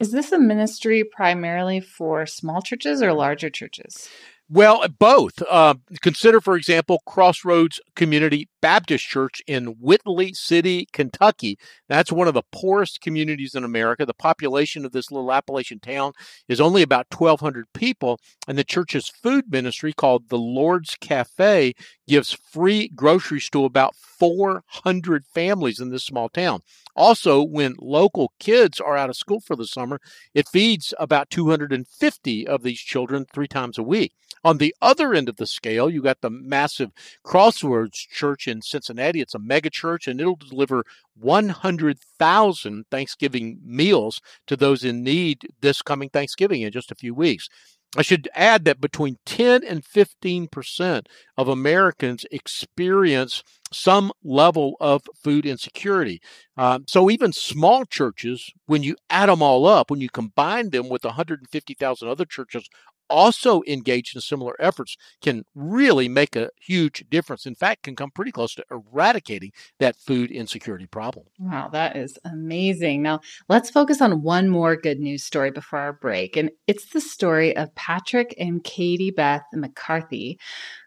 Is 0.00 0.12
this 0.12 0.32
a 0.32 0.38
ministry 0.38 1.04
primarily 1.04 1.80
for 1.80 2.24
small 2.24 2.62
churches 2.62 3.02
or 3.02 3.12
larger 3.12 3.50
churches? 3.50 4.08
Well, 4.52 4.84
both. 4.98 5.40
Uh, 5.48 5.74
consider, 6.02 6.40
for 6.40 6.56
example, 6.56 7.02
Crossroads 7.06 7.78
Community 7.94 8.48
Baptist 8.60 9.04
Church 9.06 9.40
in 9.46 9.76
Whitley 9.78 10.32
City, 10.34 10.88
Kentucky. 10.92 11.56
That's 11.88 12.10
one 12.10 12.26
of 12.26 12.34
the 12.34 12.42
poorest 12.50 13.00
communities 13.00 13.54
in 13.54 13.62
America. 13.62 14.04
The 14.04 14.12
population 14.12 14.84
of 14.84 14.90
this 14.90 15.12
little 15.12 15.30
Appalachian 15.32 15.78
town 15.78 16.14
is 16.48 16.60
only 16.60 16.82
about 16.82 17.06
1,200 17.10 17.66
people, 17.74 18.18
and 18.48 18.58
the 18.58 18.64
church's 18.64 19.08
food 19.08 19.44
ministry, 19.52 19.92
called 19.92 20.28
the 20.30 20.38
Lord's 20.38 20.96
Cafe, 21.00 21.72
gives 22.10 22.32
free 22.32 22.88
groceries 22.88 23.48
to 23.48 23.64
about 23.64 23.94
400 23.94 25.24
families 25.24 25.78
in 25.78 25.90
this 25.90 26.02
small 26.02 26.28
town. 26.28 26.60
Also, 26.96 27.40
when 27.40 27.76
local 27.78 28.32
kids 28.40 28.80
are 28.80 28.96
out 28.96 29.10
of 29.10 29.16
school 29.16 29.38
for 29.38 29.54
the 29.54 29.64
summer, 29.64 30.00
it 30.34 30.48
feeds 30.48 30.92
about 30.98 31.30
250 31.30 32.48
of 32.48 32.64
these 32.64 32.80
children 32.80 33.26
three 33.32 33.46
times 33.46 33.78
a 33.78 33.84
week. 33.84 34.12
On 34.42 34.58
the 34.58 34.74
other 34.82 35.14
end 35.14 35.28
of 35.28 35.36
the 35.36 35.46
scale, 35.46 35.88
you 35.88 36.02
got 36.02 36.20
the 36.20 36.30
massive 36.30 36.90
Crossroads 37.22 37.98
Church 37.98 38.48
in 38.48 38.60
Cincinnati. 38.60 39.20
It's 39.20 39.36
a 39.36 39.38
mega 39.38 39.70
church 39.70 40.08
and 40.08 40.20
it'll 40.20 40.34
deliver 40.34 40.84
100,000 41.14 42.86
Thanksgiving 42.90 43.60
meals 43.64 44.20
to 44.48 44.56
those 44.56 44.82
in 44.82 45.04
need 45.04 45.46
this 45.60 45.80
coming 45.80 46.08
Thanksgiving 46.08 46.62
in 46.62 46.72
just 46.72 46.90
a 46.90 46.96
few 46.96 47.14
weeks. 47.14 47.48
I 47.96 48.02
should 48.02 48.28
add 48.34 48.64
that 48.66 48.80
between 48.80 49.16
10 49.26 49.64
and 49.64 49.84
15 49.84 50.46
percent 50.48 51.08
of 51.36 51.48
Americans 51.48 52.24
experience 52.30 53.42
some 53.72 54.12
level 54.22 54.76
of 54.80 55.02
food 55.22 55.44
insecurity. 55.44 56.20
Um, 56.56 56.84
so 56.86 57.10
even 57.10 57.32
small 57.32 57.84
churches, 57.84 58.50
when 58.66 58.82
you 58.82 58.96
add 59.08 59.28
them 59.28 59.42
all 59.42 59.66
up, 59.66 59.90
when 59.90 60.00
you 60.00 60.08
combine 60.08 60.70
them 60.70 60.88
with 60.88 61.04
150,000 61.04 62.08
other 62.08 62.24
churches 62.24 62.68
also 63.10 63.62
engaged 63.66 64.14
in 64.14 64.22
similar 64.22 64.54
efforts 64.58 64.96
can 65.20 65.44
really 65.54 66.08
make 66.08 66.36
a 66.36 66.50
huge 66.60 67.04
difference. 67.10 67.44
In 67.44 67.54
fact, 67.54 67.82
can 67.82 67.96
come 67.96 68.10
pretty 68.10 68.32
close 68.32 68.54
to 68.54 68.64
eradicating 68.70 69.52
that 69.78 69.96
food 69.96 70.30
insecurity 70.30 70.86
problem. 70.86 71.26
Wow, 71.38 71.68
that 71.72 71.96
is 71.96 72.18
amazing. 72.24 73.02
Now, 73.02 73.20
let's 73.48 73.68
focus 73.70 74.00
on 74.00 74.22
one 74.22 74.48
more 74.48 74.76
good 74.76 75.00
news 75.00 75.24
story 75.24 75.50
before 75.50 75.80
our 75.80 75.92
break. 75.92 76.36
And 76.36 76.50
it's 76.66 76.90
the 76.90 77.00
story 77.00 77.56
of 77.56 77.74
Patrick 77.74 78.34
and 78.38 78.62
Katie 78.64 79.10
Beth 79.10 79.42
McCarthy, 79.52 80.38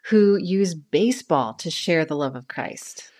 who 0.06 0.36
use 0.36 0.74
baseball 0.74 1.54
to 1.54 1.70
share 1.70 2.04
the 2.04 2.16
love 2.16 2.34
of 2.34 2.48
Christ. 2.48 3.10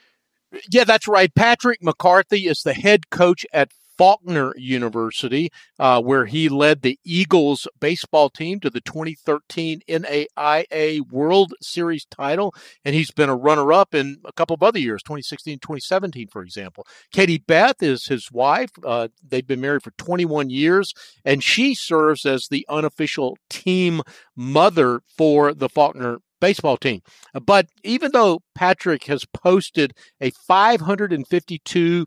Yeah, 0.70 0.84
that's 0.84 1.08
right. 1.08 1.34
Patrick 1.34 1.82
McCarthy 1.82 2.46
is 2.46 2.62
the 2.62 2.74
head 2.74 3.10
coach 3.10 3.44
at 3.52 3.72
Faulkner 3.96 4.52
University, 4.56 5.50
uh, 5.78 6.00
where 6.00 6.26
he 6.26 6.48
led 6.48 6.82
the 6.82 6.98
Eagles 7.04 7.68
baseball 7.80 8.30
team 8.30 8.60
to 8.60 8.70
the 8.70 8.80
2013 8.80 9.80
NAIA 9.88 11.00
World 11.10 11.54
Series 11.60 12.04
title. 12.06 12.54
And 12.84 12.94
he's 12.94 13.10
been 13.10 13.28
a 13.28 13.36
runner 13.36 13.72
up 13.72 13.94
in 13.94 14.18
a 14.24 14.32
couple 14.32 14.54
of 14.54 14.62
other 14.62 14.78
years, 14.78 15.02
2016, 15.02 15.58
2017, 15.58 16.28
for 16.28 16.42
example. 16.42 16.86
Katie 17.12 17.38
Beth 17.38 17.82
is 17.82 18.06
his 18.06 18.30
wife. 18.32 18.70
Uh, 18.84 19.08
they've 19.26 19.46
been 19.46 19.60
married 19.60 19.82
for 19.82 19.92
21 19.92 20.50
years, 20.50 20.92
and 21.24 21.42
she 21.42 21.74
serves 21.74 22.24
as 22.26 22.48
the 22.48 22.66
unofficial 22.68 23.36
team 23.48 24.02
mother 24.36 25.00
for 25.16 25.54
the 25.54 25.68
Faulkner 25.68 26.18
baseball 26.40 26.76
team. 26.76 27.00
But 27.32 27.68
even 27.82 28.12
though 28.12 28.40
Patrick 28.54 29.04
has 29.04 29.24
posted 29.24 29.94
a 30.20 30.30
552 30.30 32.06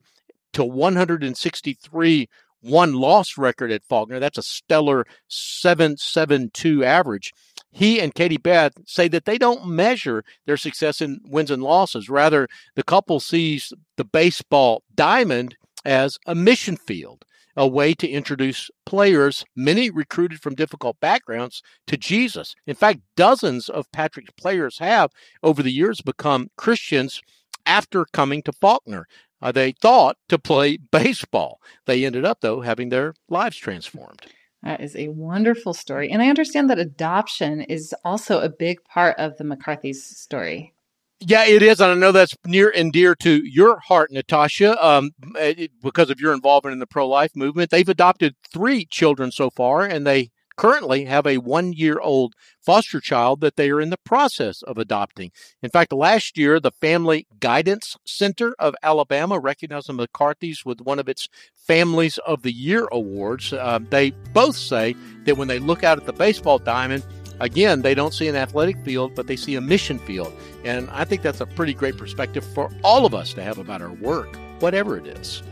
to 0.58 0.66
163 0.66 2.28
one 2.62 2.94
loss 2.94 3.38
record 3.38 3.72
at 3.72 3.86
Faulkner. 3.86 4.20
That's 4.20 4.40
a 4.40 4.44
stellar 4.44 5.06
772 5.28 6.84
average. 6.84 7.32
He 7.72 8.02
and 8.02 8.16
Katie 8.16 8.38
Beth 8.38 8.74
say 8.88 9.08
that 9.10 9.26
they 9.26 9.38
don't 9.38 9.68
measure 9.68 10.24
their 10.48 10.58
success 10.58 11.00
in 11.00 11.20
wins 11.26 11.52
and 11.52 11.62
losses. 11.62 12.10
Rather, 12.10 12.48
the 12.76 12.82
couple 12.82 13.20
sees 13.20 13.72
the 13.98 14.04
baseball 14.04 14.82
diamond 14.96 15.56
as 15.86 16.18
a 16.26 16.34
mission 16.34 16.76
field, 16.76 17.24
a 17.56 17.68
way 17.68 17.94
to 17.94 18.10
introduce 18.10 18.72
players, 18.84 19.46
many 19.56 19.92
recruited 19.92 20.42
from 20.42 20.56
difficult 20.56 21.00
backgrounds, 21.00 21.62
to 21.86 21.98
Jesus. 21.98 22.56
In 22.66 22.74
fact, 22.74 23.02
dozens 23.16 23.70
of 23.70 23.92
Patrick's 23.92 24.34
players 24.36 24.80
have, 24.80 25.12
over 25.44 25.62
the 25.62 25.72
years, 25.72 26.02
become 26.02 26.50
Christians 26.58 27.22
after 27.68 28.06
coming 28.06 28.42
to 28.44 28.52
Faulkner. 28.54 29.06
Uh, 29.42 29.52
they 29.52 29.72
thought 29.72 30.18
to 30.30 30.40
play 30.40 30.78
baseball. 30.78 31.62
They 31.86 32.06
ended 32.06 32.26
up, 32.26 32.42
though, 32.42 32.62
having 32.62 32.90
their 32.90 33.14
lives 33.30 33.58
transformed. 33.58 34.22
That 34.64 34.82
is 34.82 34.96
a 34.96 35.10
wonderful 35.10 35.74
story. 35.74 36.10
And 36.10 36.22
I 36.22 36.30
understand 36.30 36.70
that 36.70 36.80
adoption 36.80 37.62
is 37.62 37.94
also 38.04 38.40
a 38.40 38.50
big 38.50 38.84
part 38.84 39.18
of 39.20 39.38
the 39.38 39.44
McCarthy's 39.44 40.04
story. 40.04 40.74
Yeah, 41.20 41.46
it 41.46 41.64
is. 41.64 41.80
And 41.80 41.92
I 41.92 41.96
know 41.96 42.12
that's 42.12 42.36
near 42.46 42.72
and 42.76 42.92
dear 42.92 43.16
to 43.16 43.44
your 43.44 43.80
heart, 43.80 44.12
Natasha, 44.12 44.84
um, 44.86 45.12
it, 45.36 45.72
because 45.82 46.10
of 46.10 46.20
your 46.20 46.34
involvement 46.34 46.74
in 46.74 46.80
the 46.80 46.88
pro 46.88 47.08
life 47.08 47.36
movement. 47.36 47.72
They've 47.72 47.88
adopted 47.88 48.36
three 48.52 48.86
children 48.86 49.32
so 49.32 49.50
far, 49.50 49.84
and 49.84 50.06
they 50.06 50.32
currently 50.58 51.06
have 51.06 51.26
a 51.26 51.38
one 51.38 51.72
year 51.72 52.00
old 52.00 52.34
foster 52.62 53.00
child 53.00 53.40
that 53.42 53.56
they 53.56 53.70
are 53.70 53.80
in 53.80 53.90
the 53.90 53.98
process 53.98 54.62
of 54.64 54.78
adopting. 54.78 55.32
In 55.64 55.70
fact, 55.70 55.94
last 55.94 56.38
year, 56.38 56.60
the 56.60 56.72
Family 56.72 57.26
Guidance 57.40 57.96
Center 58.06 58.56
of 58.60 58.76
Alabama 58.84 59.40
recognized 59.40 59.88
the 59.88 59.94
McCarthy's 59.94 60.66
with 60.66 60.82
one 60.82 61.00
of 61.00 61.08
its 61.08 61.30
Families 61.56 62.18
of 62.20 62.42
the 62.42 62.52
Year 62.52 62.88
awards. 62.92 63.54
Uh, 63.54 63.80
they 63.90 64.12
both 64.34 64.58
say 64.58 64.96
that 65.24 65.38
when 65.38 65.48
they 65.48 65.60
look 65.60 65.84
out 65.84 65.98
at 65.98 66.06
the 66.06 66.14
baseball 66.14 66.60
diamond, 66.60 67.06
again, 67.40 67.82
they 67.82 67.94
don't 67.94 68.14
see 68.14 68.28
an 68.28 68.36
athletic 68.36 68.78
field, 68.84 69.16
but 69.16 69.28
they 69.28 69.36
see 69.36 69.56
a 69.56 69.62
mission 69.62 70.00
field. 70.00 70.34
And 70.66 70.90
I 70.90 71.06
think 71.06 71.22
that's 71.22 71.42
a 71.42 71.46
pretty 71.46 71.74
great 71.74 71.98
perspective 71.98 72.46
for 72.54 72.70
all 72.84 73.06
of 73.06 73.14
us 73.14 73.34
to 73.34 73.44
have 73.44 73.58
about 73.58 73.82
our 73.82 73.94
work, 73.94 74.36
whatever 74.60 74.98
it 74.98 75.08
is. 75.08 75.44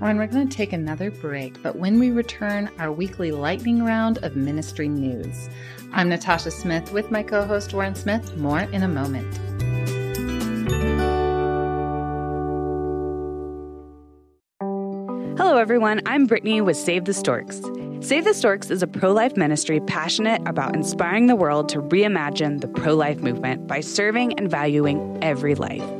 Ryan, 0.00 0.16
we're 0.16 0.28
going 0.28 0.48
to 0.48 0.56
take 0.56 0.72
another 0.72 1.10
break, 1.10 1.62
but 1.62 1.76
when 1.76 1.98
we 2.00 2.10
return, 2.10 2.70
our 2.78 2.90
weekly 2.90 3.32
lightning 3.32 3.84
round 3.84 4.16
of 4.24 4.34
ministry 4.34 4.88
news. 4.88 5.50
I'm 5.92 6.08
Natasha 6.08 6.50
Smith 6.50 6.90
with 6.90 7.10
my 7.10 7.22
co 7.22 7.44
host 7.44 7.74
Warren 7.74 7.94
Smith. 7.94 8.34
More 8.38 8.60
in 8.60 8.82
a 8.82 8.88
moment. 8.88 9.38
Hello, 15.36 15.58
everyone. 15.58 16.00
I'm 16.06 16.24
Brittany 16.24 16.62
with 16.62 16.78
Save 16.78 17.04
the 17.04 17.12
Storks. 17.12 17.60
Save 18.00 18.24
the 18.24 18.32
Storks 18.32 18.70
is 18.70 18.82
a 18.82 18.86
pro 18.86 19.12
life 19.12 19.36
ministry 19.36 19.80
passionate 19.80 20.40
about 20.48 20.74
inspiring 20.74 21.26
the 21.26 21.36
world 21.36 21.68
to 21.68 21.82
reimagine 21.82 22.62
the 22.62 22.68
pro 22.68 22.94
life 22.94 23.18
movement 23.18 23.66
by 23.66 23.80
serving 23.80 24.32
and 24.38 24.50
valuing 24.50 25.18
every 25.20 25.54
life. 25.54 25.99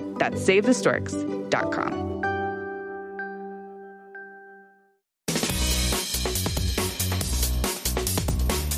That's 0.21 0.39
SaveTheStorks.com. 0.43 2.21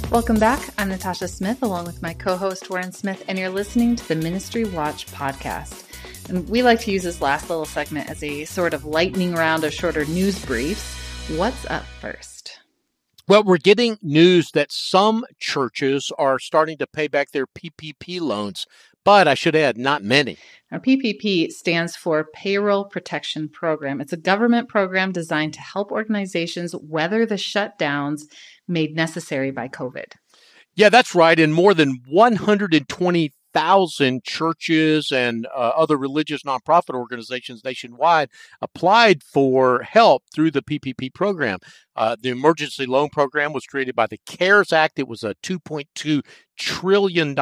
Welcome 0.09 0.39
back. 0.39 0.69
I'm 0.77 0.87
Natasha 0.87 1.27
Smith, 1.27 1.61
along 1.61 1.83
with 1.83 2.01
my 2.01 2.13
co 2.13 2.37
host 2.37 2.69
Warren 2.69 2.93
Smith, 2.93 3.25
and 3.27 3.37
you're 3.37 3.49
listening 3.49 3.97
to 3.97 4.07
the 4.07 4.15
Ministry 4.15 4.63
Watch 4.63 5.07
podcast. 5.07 5.83
And 6.29 6.47
we 6.47 6.63
like 6.63 6.79
to 6.79 6.91
use 6.91 7.03
this 7.03 7.19
last 7.19 7.49
little 7.49 7.65
segment 7.65 8.09
as 8.09 8.23
a 8.23 8.45
sort 8.45 8.73
of 8.73 8.85
lightning 8.85 9.33
round 9.33 9.65
of 9.65 9.73
shorter 9.73 10.05
news 10.05 10.45
briefs. 10.45 10.95
What's 11.35 11.65
up 11.65 11.83
first? 11.99 12.61
Well, 13.27 13.43
we're 13.43 13.57
getting 13.57 13.97
news 14.01 14.51
that 14.51 14.71
some 14.71 15.25
churches 15.39 16.09
are 16.17 16.39
starting 16.39 16.77
to 16.77 16.87
pay 16.87 17.09
back 17.09 17.31
their 17.31 17.47
PPP 17.47 18.21
loans 18.21 18.65
but 19.03 19.27
I 19.27 19.33
should 19.33 19.55
add, 19.55 19.77
not 19.77 20.03
many. 20.03 20.37
Now, 20.73 20.79
PPP 20.79 21.51
stands 21.51 21.95
for 21.95 22.31
Payroll 22.33 22.85
Protection 22.85 23.47
Program. 23.47 24.01
It's 24.01 24.11
a 24.11 24.17
government 24.17 24.69
program 24.69 25.11
designed 25.11 25.53
to 25.53 25.61
help 25.61 25.91
organizations 25.91 26.75
weather 26.75 27.27
the 27.27 27.35
shutdowns 27.35 28.23
made 28.67 28.95
necessary 28.95 29.51
by 29.51 29.67
COVID. 29.67 30.13
Yeah, 30.73 30.89
that's 30.89 31.13
right. 31.13 31.39
And 31.39 31.53
more 31.53 31.75
than 31.75 32.01
120 32.07 33.33
thousand 33.53 34.23
churches 34.23 35.11
and 35.11 35.45
uh, 35.55 35.71
other 35.77 35.95
religious 35.95 36.41
nonprofit 36.43 36.95
organizations 36.95 37.63
nationwide 37.63 38.29
applied 38.61 39.23
for 39.23 39.83
help 39.83 40.23
through 40.33 40.51
the 40.51 40.63
PPP 40.63 41.13
program. 41.13 41.59
Uh, 41.95 42.15
the 42.19 42.29
emergency 42.29 42.87
loan 42.87 43.09
program 43.09 43.53
was 43.53 43.65
created 43.65 43.95
by 43.95 44.07
the 44.07 44.19
CARES 44.25 44.73
Act. 44.73 44.97
It 44.97 45.07
was 45.07 45.23
a 45.23 45.35
$2.2 45.43 46.25
trillion 46.57 47.35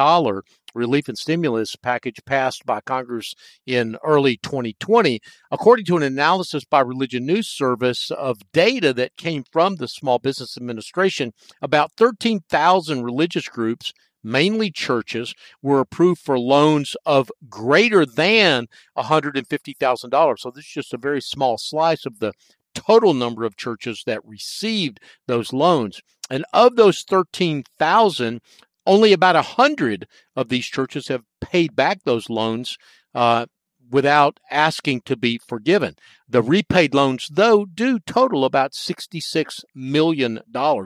relief 0.74 1.08
and 1.08 1.18
stimulus 1.18 1.76
package 1.76 2.20
passed 2.24 2.64
by 2.66 2.80
Congress 2.80 3.34
in 3.66 3.96
early 4.04 4.36
2020. 4.38 5.20
According 5.50 5.84
to 5.86 5.96
an 5.96 6.02
analysis 6.02 6.64
by 6.64 6.80
Religion 6.80 7.26
News 7.26 7.48
Service 7.48 8.10
of 8.10 8.38
data 8.52 8.92
that 8.94 9.16
came 9.16 9.44
from 9.50 9.76
the 9.76 9.88
Small 9.88 10.18
Business 10.18 10.56
Administration, 10.56 11.32
about 11.60 11.92
13,000 11.96 13.02
religious 13.02 13.48
groups 13.48 13.92
mainly 14.24 14.70
churches, 14.70 15.34
were 15.62 15.80
approved 15.80 16.20
for 16.20 16.38
loans 16.38 16.94
of 17.04 17.30
greater 17.48 18.06
than 18.06 18.68
$150,000. 18.96 20.38
So 20.38 20.50
this 20.50 20.64
is 20.64 20.70
just 20.70 20.94
a 20.94 20.98
very 20.98 21.20
small 21.20 21.58
slice 21.58 22.06
of 22.06 22.20
the 22.20 22.32
total 22.74 23.14
number 23.14 23.44
of 23.44 23.56
churches 23.56 24.02
that 24.06 24.24
received 24.24 25.00
those 25.26 25.52
loans. 25.52 26.00
And 26.30 26.44
of 26.52 26.76
those 26.76 27.02
13,000, 27.02 28.40
only 28.86 29.12
about 29.12 29.34
100 29.34 30.06
of 30.36 30.48
these 30.48 30.66
churches 30.66 31.08
have 31.08 31.24
paid 31.40 31.74
back 31.76 32.00
those 32.04 32.28
loans 32.30 32.76
uh, 33.14 33.46
without 33.90 34.40
asking 34.50 35.02
to 35.02 35.16
be 35.16 35.38
forgiven. 35.38 35.94
The 36.28 36.42
repaid 36.42 36.94
loans, 36.94 37.28
though, 37.30 37.66
do 37.66 37.98
total 38.00 38.44
about 38.44 38.72
$66 38.72 39.64
million, 39.74 40.40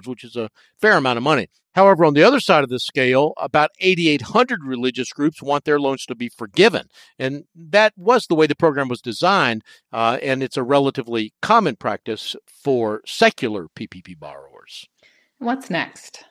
which 0.04 0.24
is 0.24 0.36
a 0.36 0.50
fair 0.78 0.96
amount 0.96 1.16
of 1.16 1.22
money. 1.22 1.48
However, 1.74 2.06
on 2.06 2.14
the 2.14 2.22
other 2.22 2.40
side 2.40 2.64
of 2.64 2.70
the 2.70 2.80
scale, 2.80 3.34
about 3.36 3.70
8,800 3.80 4.64
religious 4.64 5.12
groups 5.12 5.42
want 5.42 5.64
their 5.64 5.78
loans 5.78 6.06
to 6.06 6.14
be 6.14 6.30
forgiven. 6.30 6.88
And 7.18 7.44
that 7.54 7.92
was 7.98 8.26
the 8.26 8.34
way 8.34 8.46
the 8.46 8.56
program 8.56 8.88
was 8.88 9.02
designed, 9.02 9.62
uh, 9.92 10.18
and 10.22 10.42
it's 10.42 10.56
a 10.56 10.62
relatively 10.62 11.34
common 11.42 11.76
practice 11.76 12.34
for 12.46 13.02
secular 13.04 13.68
PPP 13.68 14.18
borrowers. 14.18 14.88
What's 15.38 15.68
next? 15.68 16.24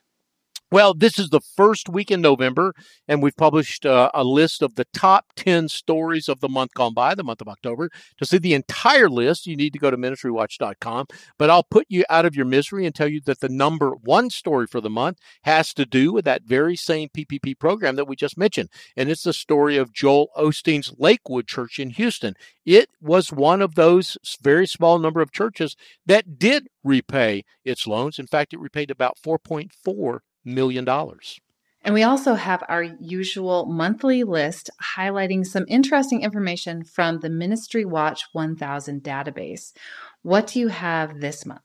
Well, 0.76 0.94
this 0.94 1.18
is 1.18 1.30
the 1.30 1.40
first 1.40 1.88
week 1.88 2.12
in 2.12 2.20
November, 2.20 2.74
and 3.08 3.24
we've 3.24 3.38
published 3.38 3.86
uh, 3.86 4.12
a 4.14 4.26
list 4.26 4.62
of 4.62 4.76
the 4.76 4.84
top 4.94 5.28
10 5.38 5.70
stories 5.70 6.28
of 6.28 6.42
the 6.42 6.50
month 6.50 6.74
gone 6.74 6.94
by, 6.94 7.16
the 7.16 7.24
month 7.24 7.40
of 7.40 7.48
October. 7.48 7.90
To 8.18 8.26
see 8.26 8.40
the 8.40 8.54
entire 8.54 9.08
list, 9.08 9.48
you 9.48 9.56
need 9.56 9.72
to 9.72 9.80
go 9.80 9.90
to 9.90 9.96
ministrywatch.com. 9.96 11.06
But 11.40 11.50
I'll 11.50 11.64
put 11.64 11.86
you 11.88 12.04
out 12.10 12.26
of 12.26 12.36
your 12.36 12.44
misery 12.44 12.86
and 12.86 12.94
tell 12.94 13.08
you 13.08 13.22
that 13.22 13.40
the 13.40 13.48
number 13.48 13.92
one 14.04 14.30
story 14.30 14.68
for 14.68 14.82
the 14.82 14.90
month 14.90 15.20
has 15.44 15.74
to 15.76 15.86
do 15.86 16.12
with 16.12 16.26
that 16.26 16.44
very 16.44 16.76
same 16.76 17.08
PPP 17.08 17.58
program 17.58 17.96
that 17.96 18.10
we 18.10 18.18
just 18.18 18.38
mentioned. 18.38 18.68
And 18.98 19.10
it's 19.10 19.24
the 19.24 19.32
story 19.32 19.78
of 19.78 19.94
Joel 19.94 20.28
Osteen's 20.38 20.94
Lakewood 20.98 21.48
Church 21.48 21.80
in 21.80 21.92
Houston. 21.92 22.34
It 22.66 22.90
was 23.00 23.32
one 23.32 23.62
of 23.62 23.76
those 23.76 24.18
very 24.42 24.68
small 24.68 25.00
number 25.00 25.22
of 25.22 25.32
churches 25.32 25.78
that 26.06 26.38
did 26.38 26.68
repay 26.84 27.46
its 27.64 27.88
loans. 27.88 28.20
In 28.20 28.28
fact, 28.28 28.54
it 28.54 28.60
repaid 28.60 28.92
about 28.92 29.18
4.4 29.26 30.20
million 30.46 30.86
dollars. 30.86 31.40
And 31.86 31.94
we 31.94 32.02
also 32.02 32.34
have 32.34 32.64
our 32.68 32.82
usual 32.82 33.68
monthly 33.68 34.24
list 34.24 34.72
highlighting 34.98 35.46
some 35.46 35.66
interesting 35.68 36.24
information 36.24 36.84
from 36.84 37.20
the 37.20 37.30
Ministry 37.30 37.86
Watch 37.86 38.24
1000 38.34 39.04
database. 39.04 39.72
What 40.24 40.48
do 40.48 40.60
you 40.60 40.70
have 40.70 41.20
this 41.20 41.46
month? 41.46 41.62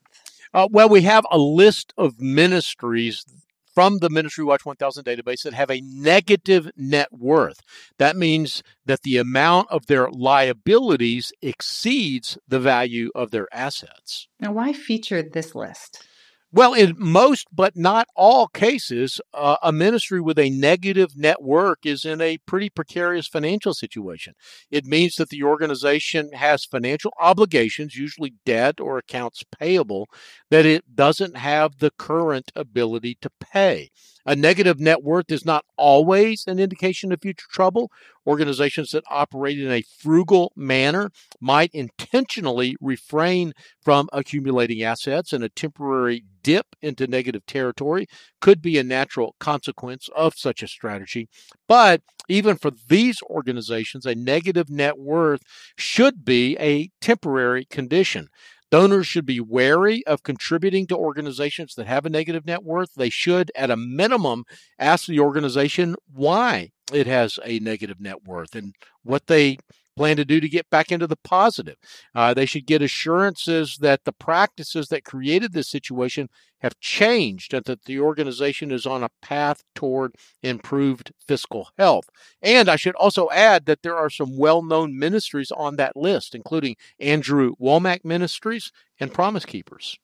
Uh, 0.53 0.67
well, 0.69 0.89
we 0.89 1.01
have 1.01 1.25
a 1.31 1.39
list 1.39 1.93
of 1.97 2.21
ministries 2.21 3.25
from 3.73 3.97
the 3.97 4.09
Ministry 4.11 4.43
Watch 4.43 4.63
1000 4.63 5.05
database 5.05 5.41
that 5.41 5.53
have 5.53 5.71
a 5.71 5.81
negative 5.81 6.69
net 6.75 7.07
worth. 7.11 7.61
That 7.97 8.15
means 8.15 8.61
that 8.85 9.01
the 9.01 9.17
amount 9.17 9.71
of 9.71 9.87
their 9.87 10.09
liabilities 10.11 11.31
exceeds 11.41 12.37
the 12.47 12.59
value 12.59 13.09
of 13.15 13.31
their 13.31 13.47
assets. 13.51 14.27
Now, 14.39 14.51
why 14.51 14.73
feature 14.73 15.23
this 15.23 15.55
list? 15.55 16.05
Well, 16.53 16.73
in 16.73 16.95
most 16.97 17.47
but 17.53 17.77
not 17.77 18.07
all 18.13 18.47
cases, 18.47 19.21
uh, 19.33 19.55
a 19.63 19.71
ministry 19.71 20.19
with 20.19 20.37
a 20.37 20.49
negative 20.49 21.15
net 21.15 21.41
worth 21.41 21.85
is 21.85 22.03
in 22.03 22.19
a 22.19 22.39
pretty 22.39 22.69
precarious 22.69 23.25
financial 23.25 23.73
situation. 23.73 24.33
It 24.69 24.85
means 24.85 25.15
that 25.15 25.29
the 25.29 25.43
organization 25.43 26.33
has 26.33 26.65
financial 26.65 27.13
obligations, 27.21 27.95
usually 27.95 28.33
debt 28.45 28.81
or 28.81 28.97
accounts 28.97 29.43
payable, 29.57 30.09
that 30.49 30.65
it 30.65 30.93
doesn't 30.93 31.37
have 31.37 31.77
the 31.77 31.91
current 31.97 32.51
ability 32.53 33.17
to 33.21 33.29
pay. 33.39 33.89
A 34.25 34.35
negative 34.35 34.79
net 34.79 35.03
worth 35.03 35.31
is 35.31 35.45
not 35.45 35.65
always 35.77 36.43
an 36.47 36.59
indication 36.59 37.11
of 37.11 37.21
future 37.21 37.47
trouble. 37.49 37.91
Organizations 38.27 38.91
that 38.91 39.03
operate 39.09 39.59
in 39.59 39.71
a 39.71 39.83
frugal 39.99 40.51
manner 40.55 41.09
might 41.39 41.71
intentionally 41.73 42.75
refrain 42.79 43.53
from 43.81 44.09
accumulating 44.13 44.83
assets, 44.83 45.33
and 45.33 45.43
a 45.43 45.49
temporary 45.49 46.23
dip 46.43 46.67
into 46.81 47.07
negative 47.07 47.45
territory 47.45 48.07
could 48.39 48.61
be 48.61 48.77
a 48.77 48.83
natural 48.83 49.35
consequence 49.39 50.07
of 50.15 50.33
such 50.35 50.61
a 50.61 50.67
strategy. 50.67 51.27
But 51.67 52.01
even 52.29 52.57
for 52.57 52.71
these 52.87 53.19
organizations, 53.23 54.05
a 54.05 54.15
negative 54.15 54.69
net 54.69 54.97
worth 54.99 55.41
should 55.77 56.23
be 56.23 56.57
a 56.59 56.89
temporary 57.01 57.65
condition. 57.65 58.27
Donors 58.71 59.05
should 59.05 59.25
be 59.25 59.41
wary 59.41 60.05
of 60.07 60.23
contributing 60.23 60.87
to 60.87 60.95
organizations 60.95 61.75
that 61.75 61.87
have 61.87 62.05
a 62.05 62.09
negative 62.09 62.45
net 62.45 62.63
worth. 62.63 62.93
They 62.95 63.09
should, 63.09 63.51
at 63.53 63.69
a 63.69 63.75
minimum, 63.75 64.45
ask 64.79 65.07
the 65.07 65.19
organization 65.19 65.95
why 66.11 66.71
it 66.93 67.05
has 67.05 67.37
a 67.43 67.59
negative 67.59 67.99
net 67.99 68.23
worth 68.23 68.55
and 68.55 68.73
what 69.03 69.27
they 69.27 69.57
plan 69.95 70.17
to 70.17 70.25
do 70.25 70.39
to 70.39 70.49
get 70.49 70.69
back 70.69 70.91
into 70.91 71.07
the 71.07 71.17
positive. 71.17 71.75
Uh, 72.15 72.33
they 72.33 72.45
should 72.45 72.65
get 72.65 72.81
assurances 72.81 73.77
that 73.81 74.03
the 74.05 74.13
practices 74.13 74.87
that 74.87 75.03
created 75.03 75.53
this 75.53 75.69
situation 75.69 76.29
have 76.59 76.79
changed 76.79 77.53
and 77.53 77.65
that 77.65 77.85
the 77.85 77.99
organization 77.99 78.71
is 78.71 78.85
on 78.85 79.03
a 79.03 79.09
path 79.21 79.63
toward 79.75 80.15
improved 80.43 81.11
fiscal 81.27 81.69
health. 81.77 82.05
And 82.41 82.69
I 82.69 82.75
should 82.75 82.95
also 82.95 83.29
add 83.31 83.65
that 83.65 83.81
there 83.81 83.97
are 83.97 84.09
some 84.09 84.37
well 84.37 84.63
known 84.63 84.97
ministries 84.97 85.51
on 85.51 85.75
that 85.77 85.95
list, 85.95 86.35
including 86.35 86.75
Andrew 86.99 87.53
Wommack 87.59 88.05
Ministries 88.05 88.71
and 88.99 89.13
Promise 89.13 89.45
Keepers. 89.45 89.97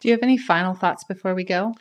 Do 0.00 0.08
you 0.08 0.14
have 0.14 0.22
any 0.22 0.38
final 0.38 0.74
thoughts 0.74 1.04
before 1.04 1.34
we 1.34 1.44
go? 1.44 1.74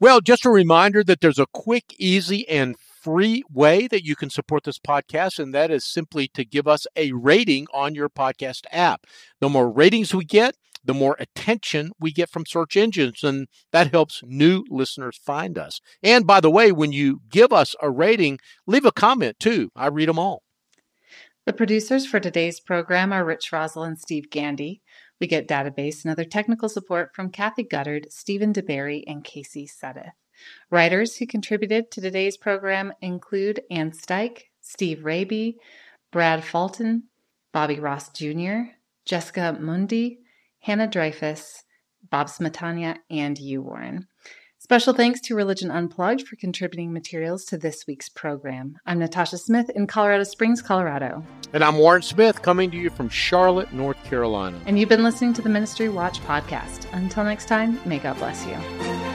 Well, 0.00 0.22
just 0.22 0.46
a 0.46 0.50
reminder 0.50 1.04
that 1.04 1.20
there's 1.20 1.38
a 1.38 1.46
quick, 1.52 1.94
easy, 1.98 2.48
and 2.48 2.74
free 3.00 3.42
way 3.50 3.86
that 3.88 4.04
you 4.04 4.14
can 4.14 4.30
support 4.30 4.64
this 4.64 4.78
podcast, 4.78 5.38
and 5.38 5.54
that 5.54 5.70
is 5.70 5.84
simply 5.84 6.28
to 6.28 6.44
give 6.44 6.68
us 6.68 6.86
a 6.96 7.12
rating 7.12 7.66
on 7.72 7.94
your 7.94 8.08
podcast 8.08 8.64
app. 8.70 9.06
The 9.40 9.48
more 9.48 9.70
ratings 9.70 10.14
we 10.14 10.24
get, 10.24 10.56
the 10.84 10.94
more 10.94 11.16
attention 11.18 11.92
we 12.00 12.12
get 12.12 12.30
from 12.30 12.46
search 12.46 12.76
engines, 12.76 13.22
and 13.22 13.48
that 13.72 13.90
helps 13.92 14.22
new 14.24 14.64
listeners 14.70 15.18
find 15.22 15.58
us. 15.58 15.80
And 16.02 16.26
by 16.26 16.40
the 16.40 16.50
way, 16.50 16.72
when 16.72 16.92
you 16.92 17.20
give 17.30 17.52
us 17.52 17.74
a 17.82 17.90
rating, 17.90 18.38
leave 18.66 18.84
a 18.84 18.92
comment 18.92 19.38
too. 19.38 19.70
I 19.76 19.88
read 19.88 20.08
them 20.08 20.18
all. 20.18 20.42
The 21.46 21.52
producers 21.52 22.06
for 22.06 22.20
today's 22.20 22.60
program 22.60 23.12
are 23.12 23.24
Rich 23.24 23.50
Rosell 23.50 23.86
and 23.86 23.98
Steve 23.98 24.30
Gandy. 24.30 24.82
We 25.20 25.26
get 25.26 25.48
database 25.48 26.04
and 26.04 26.12
other 26.12 26.24
technical 26.24 26.68
support 26.68 27.10
from 27.14 27.30
Kathy 27.30 27.64
Guttard, 27.64 28.10
Stephen 28.10 28.52
DeBerry, 28.52 29.02
and 29.06 29.24
Casey 29.24 29.66
Suddeth. 29.66 30.12
Writers 30.70 31.16
who 31.16 31.26
contributed 31.26 31.90
to 31.90 32.00
today's 32.00 32.36
program 32.36 32.92
include 33.00 33.62
Ann 33.70 33.92
Steich, 33.92 34.44
Steve 34.60 35.00
Rabey, 35.04 35.56
Brad 36.10 36.44
Fulton, 36.44 37.04
Bobby 37.52 37.80
Ross 37.80 38.10
Jr., 38.10 38.72
Jessica 39.04 39.56
Mundi, 39.58 40.20
Hannah 40.60 40.86
Dreyfus, 40.86 41.64
Bob 42.10 42.28
Smetana, 42.28 42.98
and 43.10 43.38
you, 43.38 43.62
Warren. 43.62 44.06
Special 44.62 44.92
thanks 44.92 45.20
to 45.22 45.34
Religion 45.34 45.70
Unplugged 45.70 46.28
for 46.28 46.36
contributing 46.36 46.92
materials 46.92 47.44
to 47.46 47.56
this 47.56 47.86
week's 47.86 48.10
program. 48.10 48.76
I'm 48.84 48.98
Natasha 48.98 49.38
Smith 49.38 49.70
in 49.70 49.86
Colorado 49.86 50.22
Springs, 50.22 50.60
Colorado. 50.60 51.24
And 51.54 51.64
I'm 51.64 51.78
Warren 51.78 52.02
Smith 52.02 52.42
coming 52.42 52.70
to 52.70 52.76
you 52.76 52.90
from 52.90 53.08
Charlotte, 53.08 53.72
North 53.72 54.02
Carolina. 54.04 54.60
And 54.66 54.78
you've 54.78 54.90
been 54.90 55.02
listening 55.02 55.32
to 55.32 55.42
the 55.42 55.48
Ministry 55.48 55.88
Watch 55.88 56.20
podcast. 56.20 56.86
Until 56.92 57.24
next 57.24 57.48
time, 57.48 57.80
may 57.86 57.98
God 57.98 58.18
bless 58.18 58.46
you. 58.46 59.09